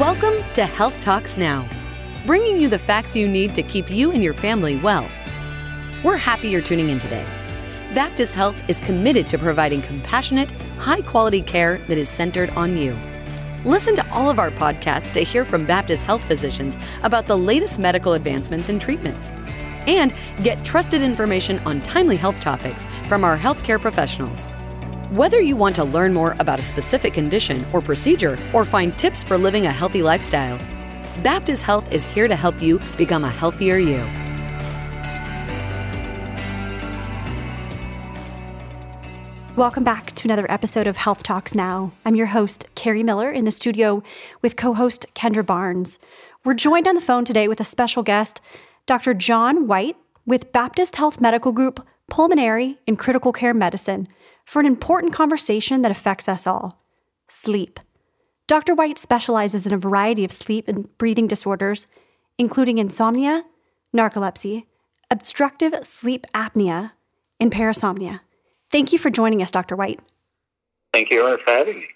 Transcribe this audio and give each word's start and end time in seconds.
Welcome 0.00 0.42
to 0.54 0.64
Health 0.64 0.98
Talks 1.02 1.36
Now, 1.36 1.68
bringing 2.24 2.58
you 2.58 2.68
the 2.68 2.78
facts 2.78 3.14
you 3.14 3.28
need 3.28 3.54
to 3.54 3.62
keep 3.62 3.90
you 3.90 4.10
and 4.10 4.22
your 4.22 4.32
family 4.32 4.76
well. 4.76 5.06
We're 6.02 6.16
happy 6.16 6.48
you're 6.48 6.62
tuning 6.62 6.88
in 6.88 6.98
today. 6.98 7.26
Baptist 7.92 8.32
Health 8.32 8.58
is 8.66 8.80
committed 8.80 9.26
to 9.26 9.36
providing 9.36 9.82
compassionate, 9.82 10.52
high 10.78 11.02
quality 11.02 11.42
care 11.42 11.84
that 11.88 11.98
is 11.98 12.08
centered 12.08 12.48
on 12.56 12.78
you. 12.78 12.98
Listen 13.66 13.94
to 13.94 14.10
all 14.10 14.30
of 14.30 14.38
our 14.38 14.50
podcasts 14.50 15.12
to 15.12 15.20
hear 15.20 15.44
from 15.44 15.66
Baptist 15.66 16.04
Health 16.04 16.24
physicians 16.24 16.78
about 17.02 17.26
the 17.26 17.36
latest 17.36 17.78
medical 17.78 18.14
advancements 18.14 18.70
and 18.70 18.80
treatments. 18.80 19.32
And 19.86 20.14
get 20.42 20.64
trusted 20.64 21.02
information 21.02 21.58
on 21.66 21.82
timely 21.82 22.16
health 22.16 22.40
topics 22.40 22.86
from 23.06 23.22
our 23.22 23.36
healthcare 23.36 23.78
professionals. 23.78 24.46
Whether 25.10 25.40
you 25.40 25.56
want 25.56 25.74
to 25.74 25.82
learn 25.82 26.14
more 26.14 26.36
about 26.38 26.60
a 26.60 26.62
specific 26.62 27.12
condition 27.12 27.66
or 27.72 27.80
procedure 27.80 28.38
or 28.52 28.64
find 28.64 28.96
tips 28.96 29.24
for 29.24 29.36
living 29.36 29.66
a 29.66 29.72
healthy 29.72 30.04
lifestyle, 30.04 30.56
Baptist 31.24 31.64
Health 31.64 31.90
is 31.90 32.06
here 32.06 32.28
to 32.28 32.36
help 32.36 32.62
you 32.62 32.78
become 32.96 33.24
a 33.24 33.28
healthier 33.28 33.76
you. 33.76 33.98
Welcome 39.56 39.82
back 39.82 40.12
to 40.12 40.28
another 40.28 40.48
episode 40.48 40.86
of 40.86 40.96
Health 40.96 41.24
Talks 41.24 41.56
Now. 41.56 41.90
I'm 42.04 42.14
your 42.14 42.26
host, 42.26 42.68
Carrie 42.76 43.02
Miller, 43.02 43.32
in 43.32 43.44
the 43.44 43.50
studio 43.50 44.04
with 44.42 44.54
co 44.54 44.74
host 44.74 45.06
Kendra 45.16 45.44
Barnes. 45.44 45.98
We're 46.44 46.54
joined 46.54 46.86
on 46.86 46.94
the 46.94 47.00
phone 47.00 47.24
today 47.24 47.48
with 47.48 47.58
a 47.58 47.64
special 47.64 48.04
guest, 48.04 48.40
Dr. 48.86 49.14
John 49.14 49.66
White, 49.66 49.96
with 50.24 50.52
Baptist 50.52 50.94
Health 50.94 51.20
Medical 51.20 51.50
Group 51.50 51.84
Pulmonary 52.10 52.78
and 52.86 52.98
Critical 52.98 53.32
Care 53.32 53.54
Medicine, 53.54 54.08
for 54.44 54.60
an 54.60 54.66
important 54.66 55.12
conversation 55.14 55.82
that 55.82 55.92
affects 55.92 56.28
us 56.28 56.46
all 56.46 56.78
sleep. 57.28 57.80
Dr. 58.46 58.74
White 58.74 58.98
specializes 58.98 59.64
in 59.64 59.72
a 59.72 59.78
variety 59.78 60.24
of 60.24 60.32
sleep 60.32 60.66
and 60.66 60.96
breathing 60.98 61.28
disorders, 61.28 61.86
including 62.36 62.78
insomnia, 62.78 63.44
narcolepsy, 63.96 64.64
obstructive 65.10 65.86
sleep 65.86 66.26
apnea, 66.34 66.92
and 67.38 67.52
parasomnia. 67.52 68.20
Thank 68.70 68.92
you 68.92 68.98
for 68.98 69.10
joining 69.10 69.40
us, 69.40 69.52
Dr. 69.52 69.76
White. 69.76 70.00
Thank 70.92 71.10
you 71.10 71.38
for 71.44 71.50
having 71.50 71.78
me. 71.78 71.86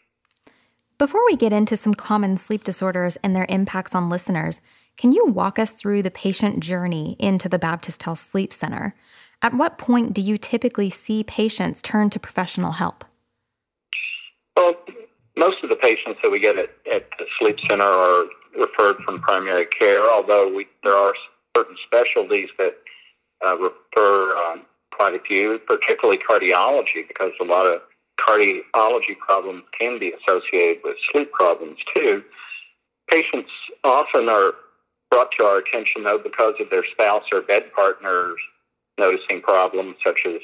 Before 0.96 1.24
we 1.26 1.36
get 1.36 1.52
into 1.52 1.76
some 1.76 1.94
common 1.94 2.36
sleep 2.36 2.62
disorders 2.62 3.16
and 3.16 3.34
their 3.34 3.46
impacts 3.48 3.94
on 3.94 4.08
listeners, 4.08 4.60
can 4.96 5.10
you 5.10 5.26
walk 5.26 5.58
us 5.58 5.72
through 5.72 6.02
the 6.02 6.10
patient 6.10 6.60
journey 6.60 7.16
into 7.18 7.48
the 7.48 7.58
Baptist 7.58 8.04
Health 8.04 8.20
Sleep 8.20 8.52
Center? 8.52 8.94
At 9.42 9.54
what 9.54 9.78
point 9.78 10.12
do 10.12 10.20
you 10.20 10.36
typically 10.36 10.90
see 10.90 11.24
patients 11.24 11.82
turn 11.82 12.10
to 12.10 12.18
professional 12.18 12.72
help? 12.72 13.04
Well, 14.56 14.76
most 15.36 15.62
of 15.62 15.70
the 15.70 15.76
patients 15.76 16.20
that 16.22 16.30
we 16.30 16.40
get 16.40 16.56
at, 16.56 16.70
at 16.90 17.08
the 17.18 17.26
sleep 17.38 17.60
center 17.60 17.84
are 17.84 18.24
referred 18.58 18.96
from 19.04 19.20
primary 19.20 19.66
care, 19.66 20.10
although 20.10 20.52
we, 20.52 20.66
there 20.82 20.96
are 20.96 21.14
certain 21.56 21.76
specialties 21.84 22.50
that 22.58 22.76
uh, 23.44 23.56
refer 23.58 24.36
um, 24.36 24.62
quite 24.92 25.14
a 25.14 25.18
few, 25.20 25.58
particularly 25.66 26.18
cardiology, 26.18 27.06
because 27.06 27.32
a 27.40 27.44
lot 27.44 27.66
of 27.66 27.82
cardiology 28.18 29.18
problems 29.18 29.64
can 29.78 29.98
be 29.98 30.12
associated 30.12 30.82
with 30.84 30.96
sleep 31.12 31.32
problems 31.32 31.78
too. 31.94 32.22
Patients 33.10 33.50
often 33.82 34.28
are 34.28 34.54
brought 35.10 35.32
to 35.32 35.44
our 35.44 35.58
attention 35.58 36.04
though 36.04 36.18
because 36.18 36.54
of 36.60 36.70
their 36.70 36.84
spouse 36.84 37.24
or 37.32 37.42
bed 37.42 37.64
partners 37.74 38.38
noticing 38.98 39.40
problems 39.40 39.96
such 40.04 40.22
as 40.26 40.40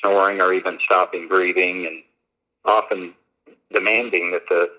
snoring 0.00 0.40
or 0.40 0.52
even 0.52 0.78
stopping 0.84 1.28
breathing 1.28 1.86
and 1.86 2.02
often 2.64 3.14
demanding 3.72 4.30
that 4.32 4.42
the, 4.48 4.70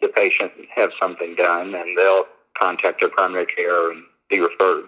the 0.00 0.08
patient 0.08 0.52
have 0.74 0.90
something 1.00 1.34
done 1.34 1.74
and 1.74 1.96
they'll 1.96 2.26
contact 2.58 3.00
their 3.00 3.08
primary 3.08 3.46
care 3.46 3.90
and 3.90 4.02
be 4.28 4.40
referred. 4.40 4.84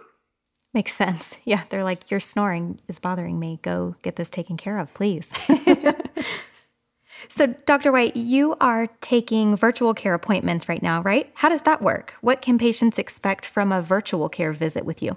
Makes 0.73 0.95
sense. 0.95 1.37
Yeah, 1.45 1.63
they're 1.69 1.85
like, 1.85 2.11
Your 2.11 2.21
snoring 2.21 2.81
is 2.87 2.99
bothering 2.99 3.39
me. 3.39 3.59
Go 3.63 3.97
get 4.03 4.17
this 4.17 4.31
taken 4.31 4.57
care 4.57 4.79
of, 4.79 4.95
please. 4.95 5.33
so, 7.29 7.49
Dr. 7.67 7.91
White, 7.91 8.15
you 8.15 8.57
are 8.61 8.87
taking 9.01 9.57
virtual 9.57 9.95
care 9.95 10.15
appointments 10.15 10.69
right 10.69 10.83
now, 10.83 11.03
right? 11.03 11.31
How 11.35 11.49
does 11.49 11.63
that 11.63 11.83
work? 11.83 12.15
What 12.21 12.41
can 12.41 12.57
patients 12.57 12.99
expect 12.99 13.47
from 13.47 13.73
a 13.73 13.83
virtual 13.83 14.29
care 14.29 14.53
visit 14.53 14.85
with 14.85 15.03
you? 15.03 15.17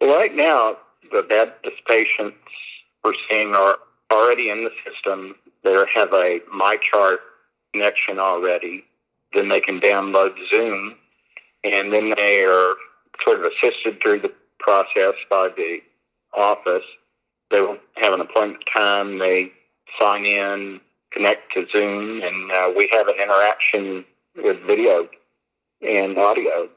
Right 0.00 0.34
now, 0.34 0.76
the 1.10 1.72
patients 1.86 2.36
we're 3.04 3.14
seeing 3.28 3.54
are 3.54 3.78
already 4.10 4.50
in 4.50 4.64
the 4.64 4.72
system. 4.84 5.36
They 5.62 5.72
have 5.94 6.12
a 6.12 6.40
MyChart 6.52 7.18
connection 7.72 8.18
already. 8.18 8.84
Then 9.32 9.48
they 9.48 9.60
can 9.60 9.80
download 9.80 10.34
Zoom, 10.48 10.94
and 11.64 11.92
then 11.92 12.14
they 12.16 12.44
are 12.44 12.74
sort 13.22 13.40
of 13.40 13.52
assisted 13.52 14.00
through 14.00 14.20
the 14.20 14.32
process 14.58 15.14
by 15.28 15.48
the 15.56 15.80
office. 16.34 16.84
They 17.50 17.60
will 17.60 17.78
have 17.96 18.12
an 18.12 18.20
appointment 18.20 18.64
time. 18.72 19.18
They 19.18 19.52
sign 19.98 20.24
in, 20.24 20.80
connect 21.10 21.52
to 21.54 21.66
Zoom, 21.70 22.22
and 22.22 22.50
uh, 22.50 22.72
we 22.76 22.88
have 22.92 23.08
an 23.08 23.16
interaction 23.20 24.04
with 24.42 24.60
video 24.66 25.08
and 25.82 26.16
audio. 26.18 26.68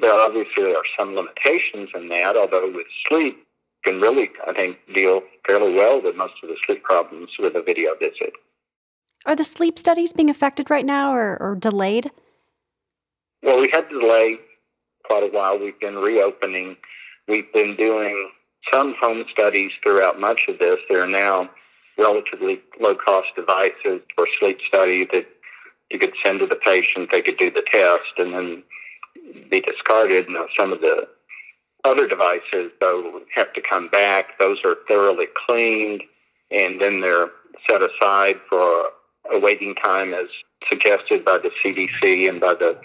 There 0.00 0.12
obviously 0.12 0.74
are 0.74 0.82
some 0.96 1.14
limitations 1.14 1.90
in 1.94 2.08
that, 2.08 2.36
although 2.36 2.70
with 2.72 2.86
sleep, 3.08 3.46
can 3.84 4.00
really, 4.00 4.30
I 4.46 4.52
think, 4.52 4.78
deal 4.94 5.22
fairly 5.46 5.74
well 5.74 6.02
with 6.02 6.16
most 6.16 6.34
of 6.42 6.48
the 6.48 6.56
sleep 6.66 6.82
problems 6.82 7.30
with 7.38 7.56
a 7.56 7.62
video 7.62 7.94
visit. 7.96 8.32
Are 9.26 9.36
the 9.36 9.44
sleep 9.44 9.78
studies 9.78 10.12
being 10.12 10.30
affected 10.30 10.70
right 10.70 10.86
now 10.86 11.14
or, 11.14 11.36
or 11.40 11.54
delayed? 11.54 12.10
Well, 13.42 13.60
we 13.60 13.70
had 13.70 13.88
to 13.90 14.00
delay 14.00 14.38
quite 15.04 15.22
a 15.22 15.28
while. 15.28 15.58
We've 15.58 15.78
been 15.80 15.96
reopening. 15.96 16.76
We've 17.28 17.52
been 17.52 17.76
doing 17.76 18.30
some 18.72 18.94
home 19.00 19.24
studies 19.30 19.72
throughout 19.82 20.20
much 20.20 20.46
of 20.48 20.58
this. 20.58 20.78
There 20.88 21.02
are 21.02 21.06
now 21.06 21.50
relatively 21.98 22.60
low 22.80 22.94
cost 22.94 23.28
devices 23.36 24.00
for 24.14 24.26
sleep 24.38 24.60
study 24.66 25.04
that 25.12 25.26
you 25.90 25.98
could 25.98 26.14
send 26.22 26.40
to 26.40 26.46
the 26.46 26.56
patient. 26.56 27.10
They 27.10 27.22
could 27.22 27.38
do 27.38 27.50
the 27.50 27.64
test 27.66 28.12
and 28.18 28.32
then 28.32 28.62
be 29.50 29.60
discarded. 29.60 30.28
Know, 30.28 30.46
some 30.56 30.72
of 30.72 30.80
the 30.80 31.08
other 31.84 32.06
devices, 32.06 32.72
though, 32.80 33.22
have 33.34 33.52
to 33.54 33.60
come 33.60 33.88
back. 33.88 34.38
Those 34.38 34.64
are 34.64 34.76
thoroughly 34.88 35.26
cleaned 35.46 36.02
and 36.50 36.80
then 36.80 37.00
they're 37.00 37.30
set 37.68 37.82
aside 37.82 38.40
for 38.48 38.86
a 39.32 39.38
waiting 39.38 39.74
time 39.74 40.12
as 40.12 40.26
suggested 40.68 41.24
by 41.24 41.38
the 41.38 41.50
CDC 41.62 42.28
and 42.28 42.40
by 42.40 42.54
the 42.54 42.78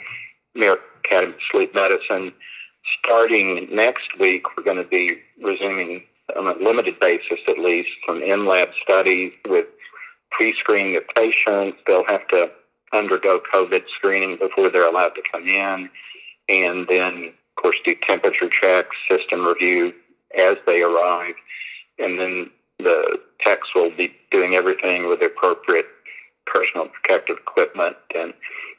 American 0.55 0.85
Academy 1.03 1.33
of 1.33 1.39
Sleep 1.51 1.73
Medicine. 1.73 2.33
Starting 2.99 3.67
next 3.73 4.19
week, 4.19 4.43
we're 4.55 4.63
going 4.63 4.77
to 4.77 4.83
be 4.83 5.19
resuming 5.41 6.03
on 6.37 6.47
a 6.47 6.63
limited 6.63 6.99
basis 6.99 7.39
at 7.47 7.57
least 7.57 7.89
some 8.05 8.21
in-lab 8.21 8.69
studies 8.81 9.33
with 9.47 9.65
pre-screening 10.31 10.95
of 10.95 11.07
patients. 11.15 11.77
They'll 11.87 12.05
have 12.05 12.27
to 12.27 12.51
undergo 12.93 13.41
COVID 13.53 13.89
screening 13.89 14.37
before 14.37 14.69
they're 14.69 14.87
allowed 14.87 15.15
to 15.15 15.23
come 15.31 15.47
in. 15.47 15.89
And 16.47 16.87
then, 16.87 17.33
of 17.55 17.61
course, 17.61 17.77
do 17.85 17.95
temperature 17.95 18.49
checks, 18.49 18.95
system 19.09 19.45
review 19.45 19.93
as 20.37 20.57
they 20.65 20.81
arrive. 20.81 21.35
And 21.99 22.19
then 22.19 22.51
the 22.79 23.21
techs 23.39 23.73
will 23.73 23.91
be 23.91 24.13
doing 24.31 24.55
everything 24.55 25.07
with 25.07 25.19
the 25.21 25.27
appropriate 25.27 25.87
personal 26.45 26.87
protective 26.87 27.37
equipment. 27.37 27.95
And 28.13 28.33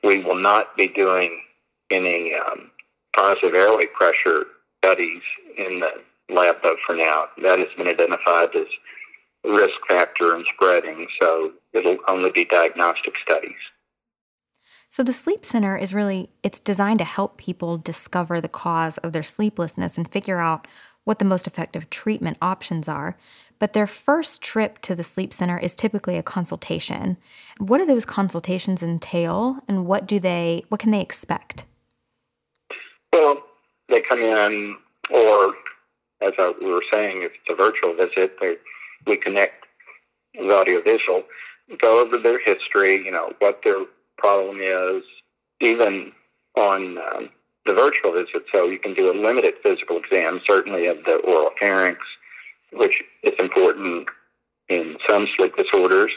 we 0.04 0.19
will 0.19 0.36
not 0.36 0.76
be 0.76 0.88
doing 0.88 1.42
any 1.91 2.34
um, 2.34 2.70
positive 3.15 3.54
airway 3.54 3.86
pressure 3.86 4.47
studies 4.78 5.22
in 5.56 5.81
the 5.81 5.92
lab, 6.28 6.56
though, 6.62 6.76
for 6.84 6.94
now. 6.94 7.26
That 7.42 7.59
has 7.59 7.69
been 7.76 7.88
identified 7.88 8.54
as 8.54 8.66
a 9.45 9.51
risk 9.51 9.78
factor 9.89 10.36
in 10.36 10.45
spreading, 10.53 11.06
so 11.21 11.53
it'll 11.72 11.98
only 12.09 12.30
be 12.30 12.45
diagnostic 12.45 13.15
studies. 13.22 13.54
So 14.97 15.03
the 15.03 15.13
sleep 15.13 15.45
center 15.45 15.77
is 15.77 15.93
really 15.93 16.31
it's 16.43 16.59
designed 16.59 17.01
to 17.01 17.04
help 17.04 17.37
people 17.37 17.77
discover 17.77 18.41
the 18.41 18.48
cause 18.48 18.97
of 18.97 19.13
their 19.13 19.22
sleeplessness 19.22 19.98
and 19.98 20.10
figure 20.10 20.39
out 20.39 20.66
what 21.04 21.19
the 21.19 21.27
most 21.27 21.47
effective 21.47 21.91
treatment 21.91 22.39
options 22.41 22.89
are. 22.89 23.19
But 23.59 23.75
their 23.75 23.87
first 23.87 24.41
trip 24.41 24.78
to 24.78 24.95
the 24.95 25.04
sleep 25.04 25.34
center 25.34 25.59
is 25.59 25.77
typically 25.77 26.16
a 26.16 26.22
consultation. 26.22 27.19
What 27.59 27.77
do 27.77 27.84
those 27.84 28.07
consultations 28.07 28.83
entail 28.83 29.59
and 29.69 29.84
what 29.84 30.07
do 30.07 30.19
they 30.19 30.65
what 30.71 30.81
can 30.81 30.93
they 30.93 31.03
expect? 31.03 31.66
Well, 33.13 33.45
they 33.91 34.01
come 34.01 34.21
in, 34.21 34.77
or 35.10 35.57
as 36.22 36.33
I, 36.39 36.54
we 36.59 36.72
were 36.72 36.84
saying, 36.91 37.21
if 37.21 37.33
it's 37.33 37.51
a 37.51 37.54
virtual 37.54 37.92
visit, 37.92 38.41
they, 38.41 38.57
we 39.07 39.19
connect 39.19 39.66
with 40.39 40.51
audiovisual, 40.51 41.22
go 41.83 42.01
over 42.01 42.16
their 42.16 42.39
history, 42.39 43.04
you 43.04 43.10
know, 43.10 43.34
what 43.41 43.60
their 43.63 43.84
problem 44.18 44.60
is, 44.60 45.03
even 45.60 46.13
on 46.57 46.98
um, 46.98 47.30
the 47.66 47.74
virtual 47.74 48.13
visit. 48.13 48.45
So 48.53 48.68
you 48.68 48.78
can 48.78 48.95
do 48.95 49.10
a 49.10 49.15
limited 49.15 49.54
physical 49.63 49.98
exam, 49.98 50.41
certainly 50.45 50.86
of 50.86 51.04
the 51.04 51.16
oral 51.16 51.51
pharynx, 51.59 52.01
which 52.72 53.03
is 53.22 53.34
important 53.39 54.09
in 54.68 54.97
some 55.09 55.27
sleep 55.27 55.57
disorders. 55.57 56.13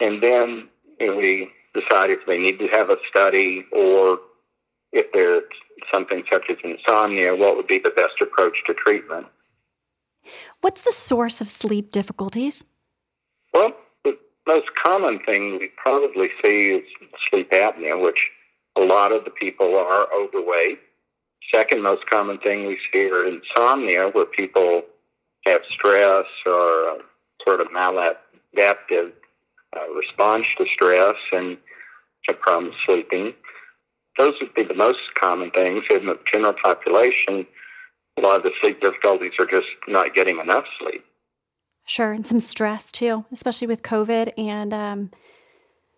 And 0.00 0.22
then 0.22 0.68
you 1.00 1.06
know, 1.08 1.16
we 1.16 1.50
decide 1.74 2.10
if 2.10 2.26
they 2.26 2.38
need 2.38 2.58
to 2.58 2.68
have 2.68 2.90
a 2.90 2.98
study 3.08 3.64
or 3.72 4.18
if 4.92 5.10
there's 5.12 5.44
something 5.90 6.22
such 6.30 6.44
as 6.50 6.56
insomnia, 6.62 7.34
what 7.34 7.56
would 7.56 7.66
be 7.66 7.78
the 7.78 7.90
best 7.90 8.20
approach 8.20 8.62
to 8.66 8.74
treatment? 8.74 9.26
What's 10.60 10.82
the 10.82 10.92
source 10.92 11.40
of 11.40 11.48
sleep 11.48 11.90
difficulties? 11.90 12.64
Most 14.46 14.74
common 14.74 15.20
thing 15.20 15.58
we 15.58 15.68
probably 15.76 16.30
see 16.42 16.70
is 16.70 16.84
sleep 17.30 17.50
apnea, 17.52 18.00
which 18.00 18.30
a 18.76 18.80
lot 18.80 19.12
of 19.12 19.24
the 19.24 19.30
people 19.30 19.76
are 19.76 20.08
overweight. 20.12 20.80
Second 21.52 21.82
most 21.82 22.06
common 22.06 22.38
thing 22.38 22.66
we 22.66 22.78
see 22.92 23.08
are 23.10 23.26
insomnia, 23.26 24.08
where 24.08 24.26
people 24.26 24.82
have 25.46 25.62
stress 25.68 26.26
or 26.46 26.98
sort 27.44 27.60
of 27.60 27.68
maladaptive 27.68 29.12
uh, 29.76 29.88
response 29.94 30.46
to 30.58 30.66
stress 30.66 31.16
and 31.32 31.56
have 32.26 32.40
problems 32.40 32.76
sleeping. 32.84 33.34
Those 34.18 34.34
would 34.40 34.54
be 34.54 34.64
the 34.64 34.74
most 34.74 35.14
common 35.14 35.50
things. 35.50 35.84
In 35.90 36.06
the 36.06 36.18
general 36.24 36.52
population, 36.52 37.46
a 38.16 38.20
lot 38.20 38.36
of 38.36 38.42
the 38.42 38.52
sleep 38.60 38.80
difficulties 38.80 39.32
are 39.38 39.46
just 39.46 39.68
not 39.88 40.14
getting 40.14 40.38
enough 40.38 40.66
sleep. 40.78 41.04
Sure, 41.84 42.12
and 42.12 42.26
some 42.26 42.40
stress 42.40 42.92
too, 42.92 43.24
especially 43.32 43.66
with 43.66 43.82
COVID 43.82 44.32
and 44.38 44.72
um, 44.72 45.10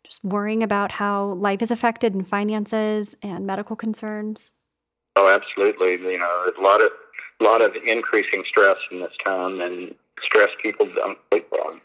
just 0.02 0.24
worrying 0.24 0.62
about 0.62 0.92
how 0.92 1.32
life 1.34 1.62
is 1.62 1.70
affected 1.70 2.14
and 2.14 2.26
finances 2.28 3.16
and 3.22 3.46
medical 3.46 3.76
concerns. 3.76 4.54
Oh, 5.16 5.28
absolutely. 5.28 5.92
You 5.92 6.18
know, 6.18 6.52
a 6.56 6.60
lot 6.60 6.82
of 6.82 6.90
a 7.40 7.44
lot 7.44 7.62
of 7.62 7.74
increasing 7.84 8.44
stress 8.46 8.76
in 8.90 9.00
this 9.00 9.12
time, 9.24 9.60
and 9.60 9.94
stress 10.22 10.50
people 10.62 10.86
don't 10.94 11.18
sleep 11.30 11.48
well. 11.50 11.78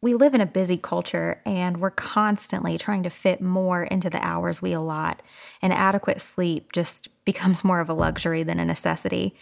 We 0.00 0.14
live 0.14 0.34
in 0.34 0.40
a 0.40 0.46
busy 0.46 0.76
culture 0.76 1.40
and 1.46 1.76
we're 1.76 1.90
constantly 1.90 2.76
trying 2.76 3.04
to 3.04 3.10
fit 3.10 3.40
more 3.40 3.84
into 3.84 4.10
the 4.10 4.24
hours 4.24 4.60
we 4.60 4.72
allot, 4.72 5.22
and 5.60 5.72
adequate 5.72 6.20
sleep 6.20 6.72
just 6.72 7.08
becomes 7.24 7.64
more 7.64 7.80
of 7.80 7.88
a 7.88 7.94
luxury 7.94 8.42
than 8.42 8.58
a 8.58 8.64
necessity. 8.64 9.34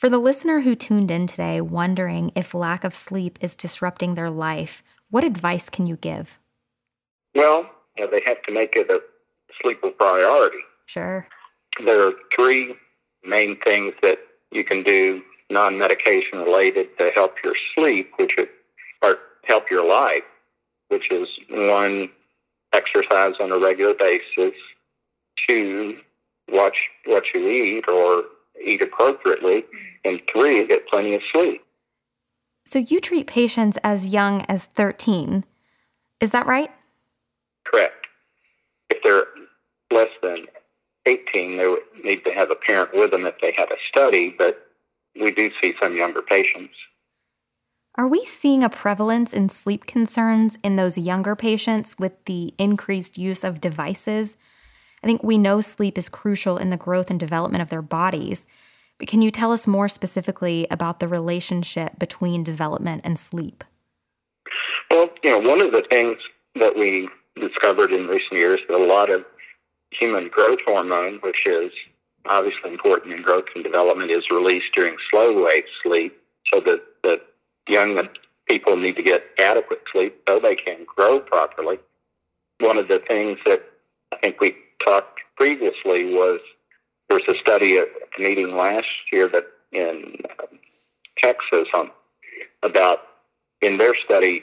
For 0.00 0.08
the 0.08 0.16
listener 0.16 0.60
who 0.60 0.74
tuned 0.74 1.10
in 1.10 1.26
today 1.26 1.60
wondering 1.60 2.32
if 2.34 2.54
lack 2.54 2.84
of 2.84 2.94
sleep 2.94 3.38
is 3.42 3.54
disrupting 3.54 4.14
their 4.14 4.30
life, 4.30 4.82
what 5.10 5.24
advice 5.24 5.68
can 5.68 5.86
you 5.86 5.96
give? 5.96 6.38
Well, 7.34 7.68
you 7.98 8.06
know, 8.06 8.10
they 8.10 8.22
have 8.24 8.40
to 8.44 8.50
make 8.50 8.76
it 8.76 8.90
a 8.90 9.02
sleep 9.60 9.80
a 9.84 9.90
priority. 9.90 10.56
Sure. 10.86 11.28
There 11.84 12.08
are 12.08 12.14
three 12.34 12.76
main 13.26 13.58
things 13.58 13.92
that 14.00 14.20
you 14.50 14.64
can 14.64 14.82
do 14.82 15.20
non 15.50 15.76
medication 15.76 16.38
related 16.38 16.96
to 16.96 17.10
help 17.10 17.36
your 17.44 17.54
sleep, 17.74 18.10
which 18.16 18.38
are 19.02 19.18
help 19.44 19.70
your 19.70 19.86
life, 19.86 20.24
which 20.88 21.10
is 21.10 21.28
one, 21.50 22.08
exercise 22.72 23.34
on 23.38 23.52
a 23.52 23.58
regular 23.58 23.92
basis, 23.92 24.54
two, 25.46 25.98
watch 26.50 26.88
what 27.04 27.34
you 27.34 27.46
eat 27.46 27.86
or 27.86 28.24
eat 28.64 28.82
appropriately, 28.82 29.62
mm-hmm. 29.62 30.08
and 30.08 30.22
three, 30.32 30.66
get 30.66 30.88
plenty 30.88 31.14
of 31.14 31.22
sleep. 31.24 31.64
So 32.64 32.78
you 32.78 33.00
treat 33.00 33.26
patients 33.26 33.78
as 33.82 34.10
young 34.10 34.42
as 34.42 34.66
13. 34.66 35.44
Is 36.20 36.30
that 36.30 36.46
right? 36.46 36.70
Correct. 37.64 38.06
If 38.90 39.02
they're 39.02 39.26
less 39.90 40.10
than 40.22 40.46
18, 41.06 41.56
they 41.56 41.66
would 41.66 41.80
need 42.04 42.24
to 42.24 42.32
have 42.32 42.50
a 42.50 42.54
parent 42.54 42.94
with 42.94 43.10
them 43.10 43.26
if 43.26 43.34
they 43.40 43.52
have 43.52 43.70
a 43.70 43.76
study, 43.88 44.34
but 44.36 44.68
we 45.20 45.30
do 45.30 45.50
see 45.60 45.74
some 45.80 45.96
younger 45.96 46.22
patients. 46.22 46.74
Are 47.96 48.06
we 48.06 48.24
seeing 48.24 48.62
a 48.62 48.70
prevalence 48.70 49.32
in 49.32 49.48
sleep 49.48 49.84
concerns 49.84 50.56
in 50.62 50.76
those 50.76 50.96
younger 50.96 51.34
patients 51.34 51.96
with 51.98 52.24
the 52.26 52.54
increased 52.56 53.18
use 53.18 53.42
of 53.42 53.60
devices? 53.60 54.36
I 55.02 55.06
think 55.06 55.22
we 55.22 55.38
know 55.38 55.60
sleep 55.60 55.96
is 55.96 56.08
crucial 56.08 56.58
in 56.58 56.70
the 56.70 56.76
growth 56.76 57.10
and 57.10 57.18
development 57.18 57.62
of 57.62 57.70
their 57.70 57.82
bodies. 57.82 58.46
But 58.98 59.08
can 59.08 59.22
you 59.22 59.30
tell 59.30 59.50
us 59.52 59.66
more 59.66 59.88
specifically 59.88 60.66
about 60.70 61.00
the 61.00 61.08
relationship 61.08 61.98
between 61.98 62.44
development 62.44 63.00
and 63.02 63.18
sleep? 63.18 63.64
Well, 64.90 65.10
you 65.22 65.30
know, 65.30 65.48
one 65.48 65.60
of 65.62 65.72
the 65.72 65.82
things 65.82 66.18
that 66.56 66.76
we 66.76 67.08
discovered 67.36 67.92
in 67.92 68.08
recent 68.08 68.32
years 68.32 68.60
that 68.68 68.76
a 68.76 68.84
lot 68.84 69.08
of 69.08 69.24
human 69.90 70.28
growth 70.28 70.58
hormone, 70.66 71.14
which 71.22 71.46
is 71.46 71.72
obviously 72.26 72.70
important 72.70 73.14
in 73.14 73.22
growth 73.22 73.46
and 73.54 73.64
development, 73.64 74.10
is 74.10 74.30
released 74.30 74.74
during 74.74 74.96
slow 75.08 75.44
wave 75.44 75.64
sleep 75.82 76.20
so 76.52 76.60
that 76.60 76.82
the 77.02 77.20
young 77.68 78.06
people 78.46 78.76
need 78.76 78.96
to 78.96 79.02
get 79.02 79.24
adequate 79.38 79.82
sleep 79.90 80.20
so 80.28 80.38
they 80.38 80.56
can 80.56 80.84
grow 80.84 81.20
properly. 81.20 81.78
One 82.58 82.76
of 82.76 82.88
the 82.88 82.98
things 82.98 83.38
that 83.46 83.62
I 84.12 84.16
think 84.16 84.40
we 84.40 84.56
talked 84.84 85.20
previously 85.36 86.12
was 86.12 86.40
there 87.08 87.18
was 87.18 87.28
a 87.28 87.38
study 87.38 87.78
at 87.78 87.88
a 88.18 88.22
meeting 88.22 88.56
last 88.56 88.88
year 89.12 89.28
that 89.28 89.46
in 89.72 90.16
um, 90.40 90.58
Texas 91.18 91.68
on 91.74 91.90
about 92.62 93.00
in 93.60 93.78
their 93.78 93.94
study 93.94 94.42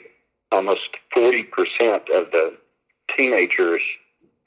almost 0.50 0.96
40% 1.14 1.46
of 2.10 2.30
the 2.30 2.56
teenagers 3.16 3.82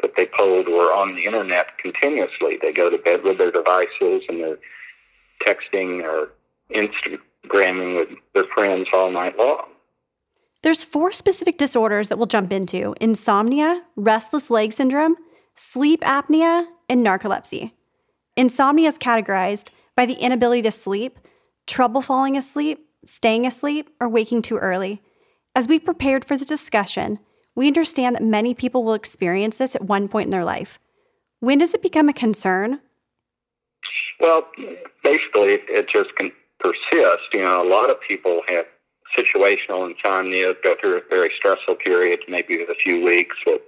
that 0.01 0.15
they 0.15 0.25
polled 0.25 0.67
were 0.67 0.93
on 0.93 1.15
the 1.15 1.25
internet 1.25 1.77
continuously. 1.77 2.57
They 2.61 2.73
go 2.73 2.89
to 2.89 2.97
bed 2.97 3.23
with 3.23 3.37
their 3.37 3.51
devices 3.51 4.23
and 4.27 4.39
they're 4.41 4.57
texting 5.45 6.03
or 6.03 6.29
Instagramming 6.73 7.97
with 7.97 8.09
their 8.33 8.45
friends 8.45 8.87
all 8.93 9.11
night 9.11 9.37
long. 9.37 9.65
There's 10.63 10.83
four 10.83 11.11
specific 11.11 11.57
disorders 11.57 12.09
that 12.09 12.17
we'll 12.17 12.27
jump 12.27 12.51
into 12.53 12.95
insomnia, 13.01 13.83
restless 13.95 14.49
leg 14.49 14.73
syndrome, 14.73 15.17
sleep 15.55 16.01
apnea, 16.01 16.65
and 16.89 17.05
narcolepsy. 17.05 17.71
Insomnia 18.35 18.87
is 18.87 18.97
categorized 18.97 19.69
by 19.95 20.05
the 20.05 20.15
inability 20.15 20.61
to 20.63 20.71
sleep, 20.71 21.19
trouble 21.67 22.01
falling 22.01 22.35
asleep, 22.35 22.87
staying 23.05 23.45
asleep, 23.45 23.89
or 23.99 24.09
waking 24.09 24.41
too 24.41 24.57
early. 24.57 25.01
As 25.55 25.67
we 25.67 25.79
prepared 25.79 26.25
for 26.25 26.37
the 26.37 26.45
discussion, 26.45 27.19
we 27.55 27.67
understand 27.67 28.15
that 28.15 28.23
many 28.23 28.53
people 28.53 28.83
will 28.83 28.93
experience 28.93 29.57
this 29.57 29.75
at 29.75 29.83
one 29.83 30.07
point 30.07 30.27
in 30.27 30.31
their 30.31 30.45
life. 30.45 30.79
When 31.39 31.57
does 31.57 31.73
it 31.73 31.81
become 31.81 32.07
a 32.07 32.13
concern? 32.13 32.79
Well, 34.19 34.47
basically, 35.03 35.59
it 35.67 35.89
just 35.89 36.15
can 36.15 36.31
persist. 36.59 37.33
You 37.33 37.39
know, 37.39 37.61
a 37.61 37.67
lot 37.67 37.89
of 37.89 37.99
people 38.01 38.41
have 38.47 38.65
situational 39.17 39.89
insomnia, 39.89 40.55
go 40.63 40.75
through 40.79 40.97
a 40.97 41.01
very 41.09 41.31
stressful 41.35 41.75
period, 41.75 42.21
maybe 42.27 42.63
a 42.63 42.75
few 42.75 43.03
weeks. 43.03 43.35
But 43.43 43.65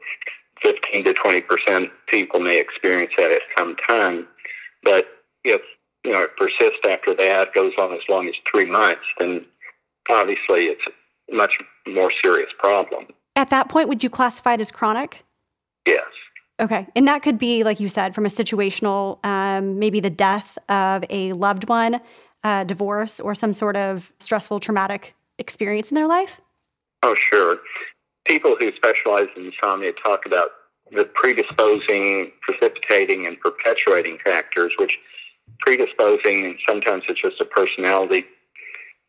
15 0.64 1.04
to 1.06 1.14
20 1.14 1.42
percent 1.42 1.92
people 2.08 2.40
may 2.40 2.60
experience 2.60 3.14
that 3.18 3.32
at 3.32 3.42
some 3.58 3.76
time. 3.76 4.28
But 4.84 5.08
if 5.44 5.62
you 6.04 6.12
know 6.12 6.24
it 6.24 6.38
persists 6.38 6.80
after 6.84 7.14
that, 7.16 7.54
goes 7.54 7.74
on 7.78 7.94
as 7.94 8.04
long 8.10 8.28
as 8.28 8.36
three 8.50 8.66
months, 8.66 9.04
then 9.20 9.46
obviously 10.10 10.66
it's 10.66 10.86
a 10.88 11.36
much 11.36 11.60
more 11.88 12.12
serious 12.12 12.52
problem. 12.58 13.08
At 13.36 13.50
that 13.50 13.70
point, 13.70 13.90
would 13.90 14.04
you 14.04 14.10
classify 14.10 14.54
it 14.54 14.62
as 14.62 14.72
chronic? 14.72 15.24
Yes. 15.86 16.06
Okay. 16.60 16.88
And 16.96 17.08
that 17.08 17.24
could 17.24 17.38
be, 17.38 17.64
like 17.64 17.80
you 17.80 17.90
said, 17.90 18.14
from 18.14 18.26
a 18.26 18.30
situational, 18.30 19.24
um, 19.26 19.80
maybe 19.80 20.00
the 20.00 20.10
death 20.10 20.58
of 20.70 21.04
a 21.10 21.34
loved 21.34 21.68
one, 21.68 22.00
uh, 22.44 22.64
divorce, 22.64 23.20
or 23.20 23.34
some 23.34 23.54
sort 23.54 23.76
of 23.76 24.14
stressful, 24.20 24.60
traumatic 24.60 25.16
experience 25.40 25.90
in 25.90 25.96
their 25.96 26.08
life? 26.08 26.40
Oh, 27.02 27.16
sure. 27.16 27.58
People 28.26 28.56
who 28.58 28.72
specialize 28.76 29.28
in 29.36 29.48
insomnia 29.48 29.94
talk 29.94 30.26
about 30.26 30.50
the 30.92 31.06
predisposing, 31.06 32.32
precipitating, 32.42 33.26
and 33.26 33.40
perpetuating 33.40 34.18
factors, 34.24 34.74
which 34.78 35.00
predisposing, 35.60 36.58
sometimes 36.68 37.04
it's 37.10 37.22
just 37.22 37.42
a 37.42 37.46
personality 37.46 38.26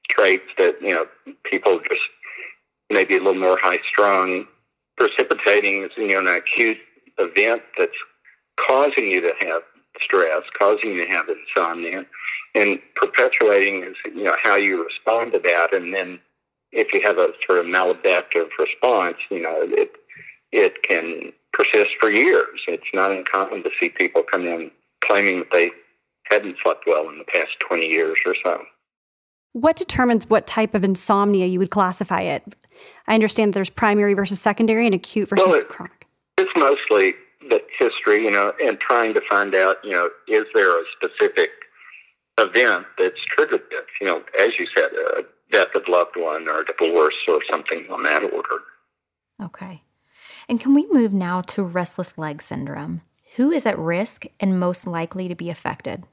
traits 0.08 0.44
that, 0.58 0.80
you 0.80 0.90
know, 0.90 1.06
people 1.44 1.80
just 1.88 2.02
maybe 2.90 3.16
a 3.16 3.18
little 3.18 3.40
more 3.40 3.58
high 3.58 3.80
strung. 3.84 4.46
Precipitating 4.96 5.82
is 5.82 5.90
you 5.96 6.08
know 6.08 6.20
an 6.20 6.28
acute 6.28 6.78
event 7.18 7.62
that's 7.76 7.96
causing 8.56 9.08
you 9.08 9.20
to 9.20 9.32
have 9.40 9.62
stress, 10.00 10.42
causing 10.56 10.92
you 10.92 11.04
to 11.04 11.10
have 11.10 11.26
insomnia, 11.28 12.06
and 12.54 12.80
perpetuating 12.94 13.82
is 13.82 13.96
you 14.04 14.22
know 14.22 14.36
how 14.42 14.54
you 14.54 14.84
respond 14.84 15.32
to 15.32 15.40
that, 15.40 15.74
and 15.74 15.92
then 15.92 16.20
if 16.74 16.92
you 16.92 17.00
have 17.02 17.18
a 17.18 17.32
sort 17.46 17.58
of 17.60 17.66
maladaptive 17.66 18.48
response, 18.58 19.16
you 19.30 19.40
know 19.40 19.56
it 19.62 19.92
it 20.52 20.82
can 20.82 21.32
persist 21.52 21.96
for 22.00 22.10
years. 22.10 22.60
It's 22.68 22.84
not 22.92 23.10
uncommon 23.10 23.62
to 23.62 23.70
see 23.78 23.88
people 23.88 24.22
come 24.22 24.46
in 24.46 24.70
claiming 25.02 25.40
that 25.40 25.52
they 25.52 25.70
hadn't 26.24 26.56
slept 26.62 26.84
well 26.86 27.08
in 27.08 27.18
the 27.18 27.24
past 27.24 27.58
20 27.60 27.86
years 27.86 28.18
or 28.24 28.34
so. 28.42 28.64
What 29.52 29.76
determines 29.76 30.28
what 30.28 30.46
type 30.46 30.74
of 30.74 30.82
insomnia 30.82 31.46
you 31.46 31.58
would 31.58 31.70
classify 31.70 32.22
it? 32.22 32.42
I 33.06 33.14
understand 33.14 33.52
that 33.52 33.54
there's 33.54 33.70
primary 33.70 34.14
versus 34.14 34.40
secondary 34.40 34.86
and 34.86 34.94
acute 34.94 35.28
versus 35.28 35.46
well, 35.46 35.60
it, 35.60 35.68
chronic. 35.68 36.06
It's 36.38 36.52
mostly 36.56 37.14
the 37.48 37.62
history, 37.78 38.24
you 38.24 38.30
know, 38.30 38.52
and 38.62 38.80
trying 38.80 39.14
to 39.14 39.20
find 39.28 39.54
out, 39.54 39.76
you 39.84 39.92
know, 39.92 40.10
is 40.26 40.44
there 40.54 40.80
a 40.80 40.84
specific 40.90 41.50
event 42.38 42.86
that's 42.98 43.22
triggered 43.24 43.62
this? 43.70 43.84
You 44.00 44.06
know, 44.06 44.22
as 44.40 44.58
you 44.58 44.66
said, 44.66 44.90
a 44.92 45.24
death 45.54 45.74
of 45.74 45.86
loved 45.88 46.16
one 46.16 46.48
or 46.48 46.64
divorce 46.64 47.22
or 47.28 47.40
something 47.48 47.86
on 47.90 48.02
that 48.02 48.24
order. 48.24 48.58
Okay. 49.42 49.82
And 50.48 50.60
can 50.60 50.74
we 50.74 50.86
move 50.90 51.12
now 51.12 51.40
to 51.42 51.62
restless 51.62 52.18
leg 52.18 52.42
syndrome? 52.42 53.02
Who 53.36 53.50
is 53.52 53.64
at 53.64 53.78
risk 53.78 54.26
and 54.40 54.58
most 54.58 54.86
likely 54.86 55.28
to 55.28 55.34
be 55.34 55.50
affected? 55.50 56.04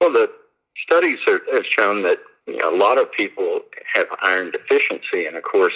Well, 0.00 0.12
the 0.12 0.30
studies 0.80 1.18
are, 1.26 1.40
have 1.52 1.66
shown 1.66 2.02
that 2.02 2.20
you 2.46 2.58
know, 2.58 2.74
a 2.74 2.76
lot 2.76 2.98
of 2.98 3.10
people 3.12 3.60
have 3.94 4.06
iron 4.20 4.50
deficiency, 4.50 5.26
and 5.26 5.36
of 5.36 5.42
course, 5.42 5.74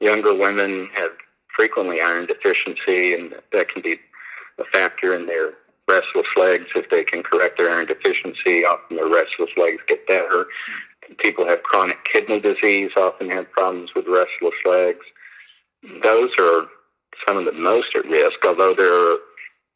younger 0.00 0.34
women 0.34 0.88
have 0.94 1.10
frequently 1.48 2.00
iron 2.00 2.26
deficiency, 2.26 3.14
and 3.14 3.34
that 3.52 3.68
can 3.68 3.82
be 3.82 3.98
a 4.58 4.64
factor 4.64 5.14
in 5.14 5.26
their 5.26 5.52
restless 5.88 6.26
legs. 6.36 6.66
If 6.74 6.90
they 6.90 7.04
can 7.04 7.22
correct 7.22 7.58
their 7.58 7.70
iron 7.70 7.86
deficiency, 7.86 8.64
often 8.64 8.96
their 8.96 9.08
restless 9.08 9.50
legs 9.56 9.82
get 9.86 10.06
better. 10.06 10.46
People 11.18 11.46
have 11.46 11.62
chronic 11.62 12.04
kidney 12.04 12.40
disease, 12.40 12.92
often 12.96 13.30
have 13.30 13.50
problems 13.50 13.94
with 13.94 14.06
restless 14.06 14.54
legs. 14.64 15.04
Those 16.02 16.32
are 16.38 16.66
some 17.26 17.36
of 17.36 17.44
the 17.44 17.52
most 17.52 17.94
at 17.94 18.06
risk, 18.06 18.44
although 18.44 18.74
there 18.74 18.92
are 18.92 19.18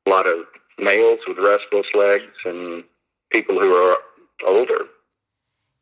a 0.06 0.10
lot 0.10 0.26
of 0.26 0.46
males 0.78 1.20
with 1.26 1.38
restless 1.38 1.92
legs 1.94 2.32
and 2.44 2.84
people 3.30 3.58
who 3.58 3.74
are 3.74 3.98
older. 4.46 4.86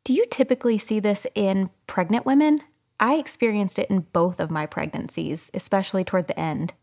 Do 0.03 0.13
you 0.13 0.25
typically 0.29 0.77
see 0.77 0.99
this 0.99 1.27
in 1.35 1.69
pregnant 1.85 2.25
women? 2.25 2.59
I 2.99 3.15
experienced 3.15 3.77
it 3.77 3.89
in 3.89 4.01
both 4.11 4.39
of 4.39 4.49
my 4.49 4.65
pregnancies, 4.65 5.51
especially 5.53 6.03
toward 6.03 6.27
the 6.27 6.39
end. 6.39 6.73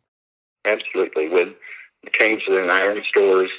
Absolutely. 0.64 1.28
With 1.28 1.54
changes 2.12 2.48
in 2.48 2.70
iron 2.70 3.02
stores 3.04 3.50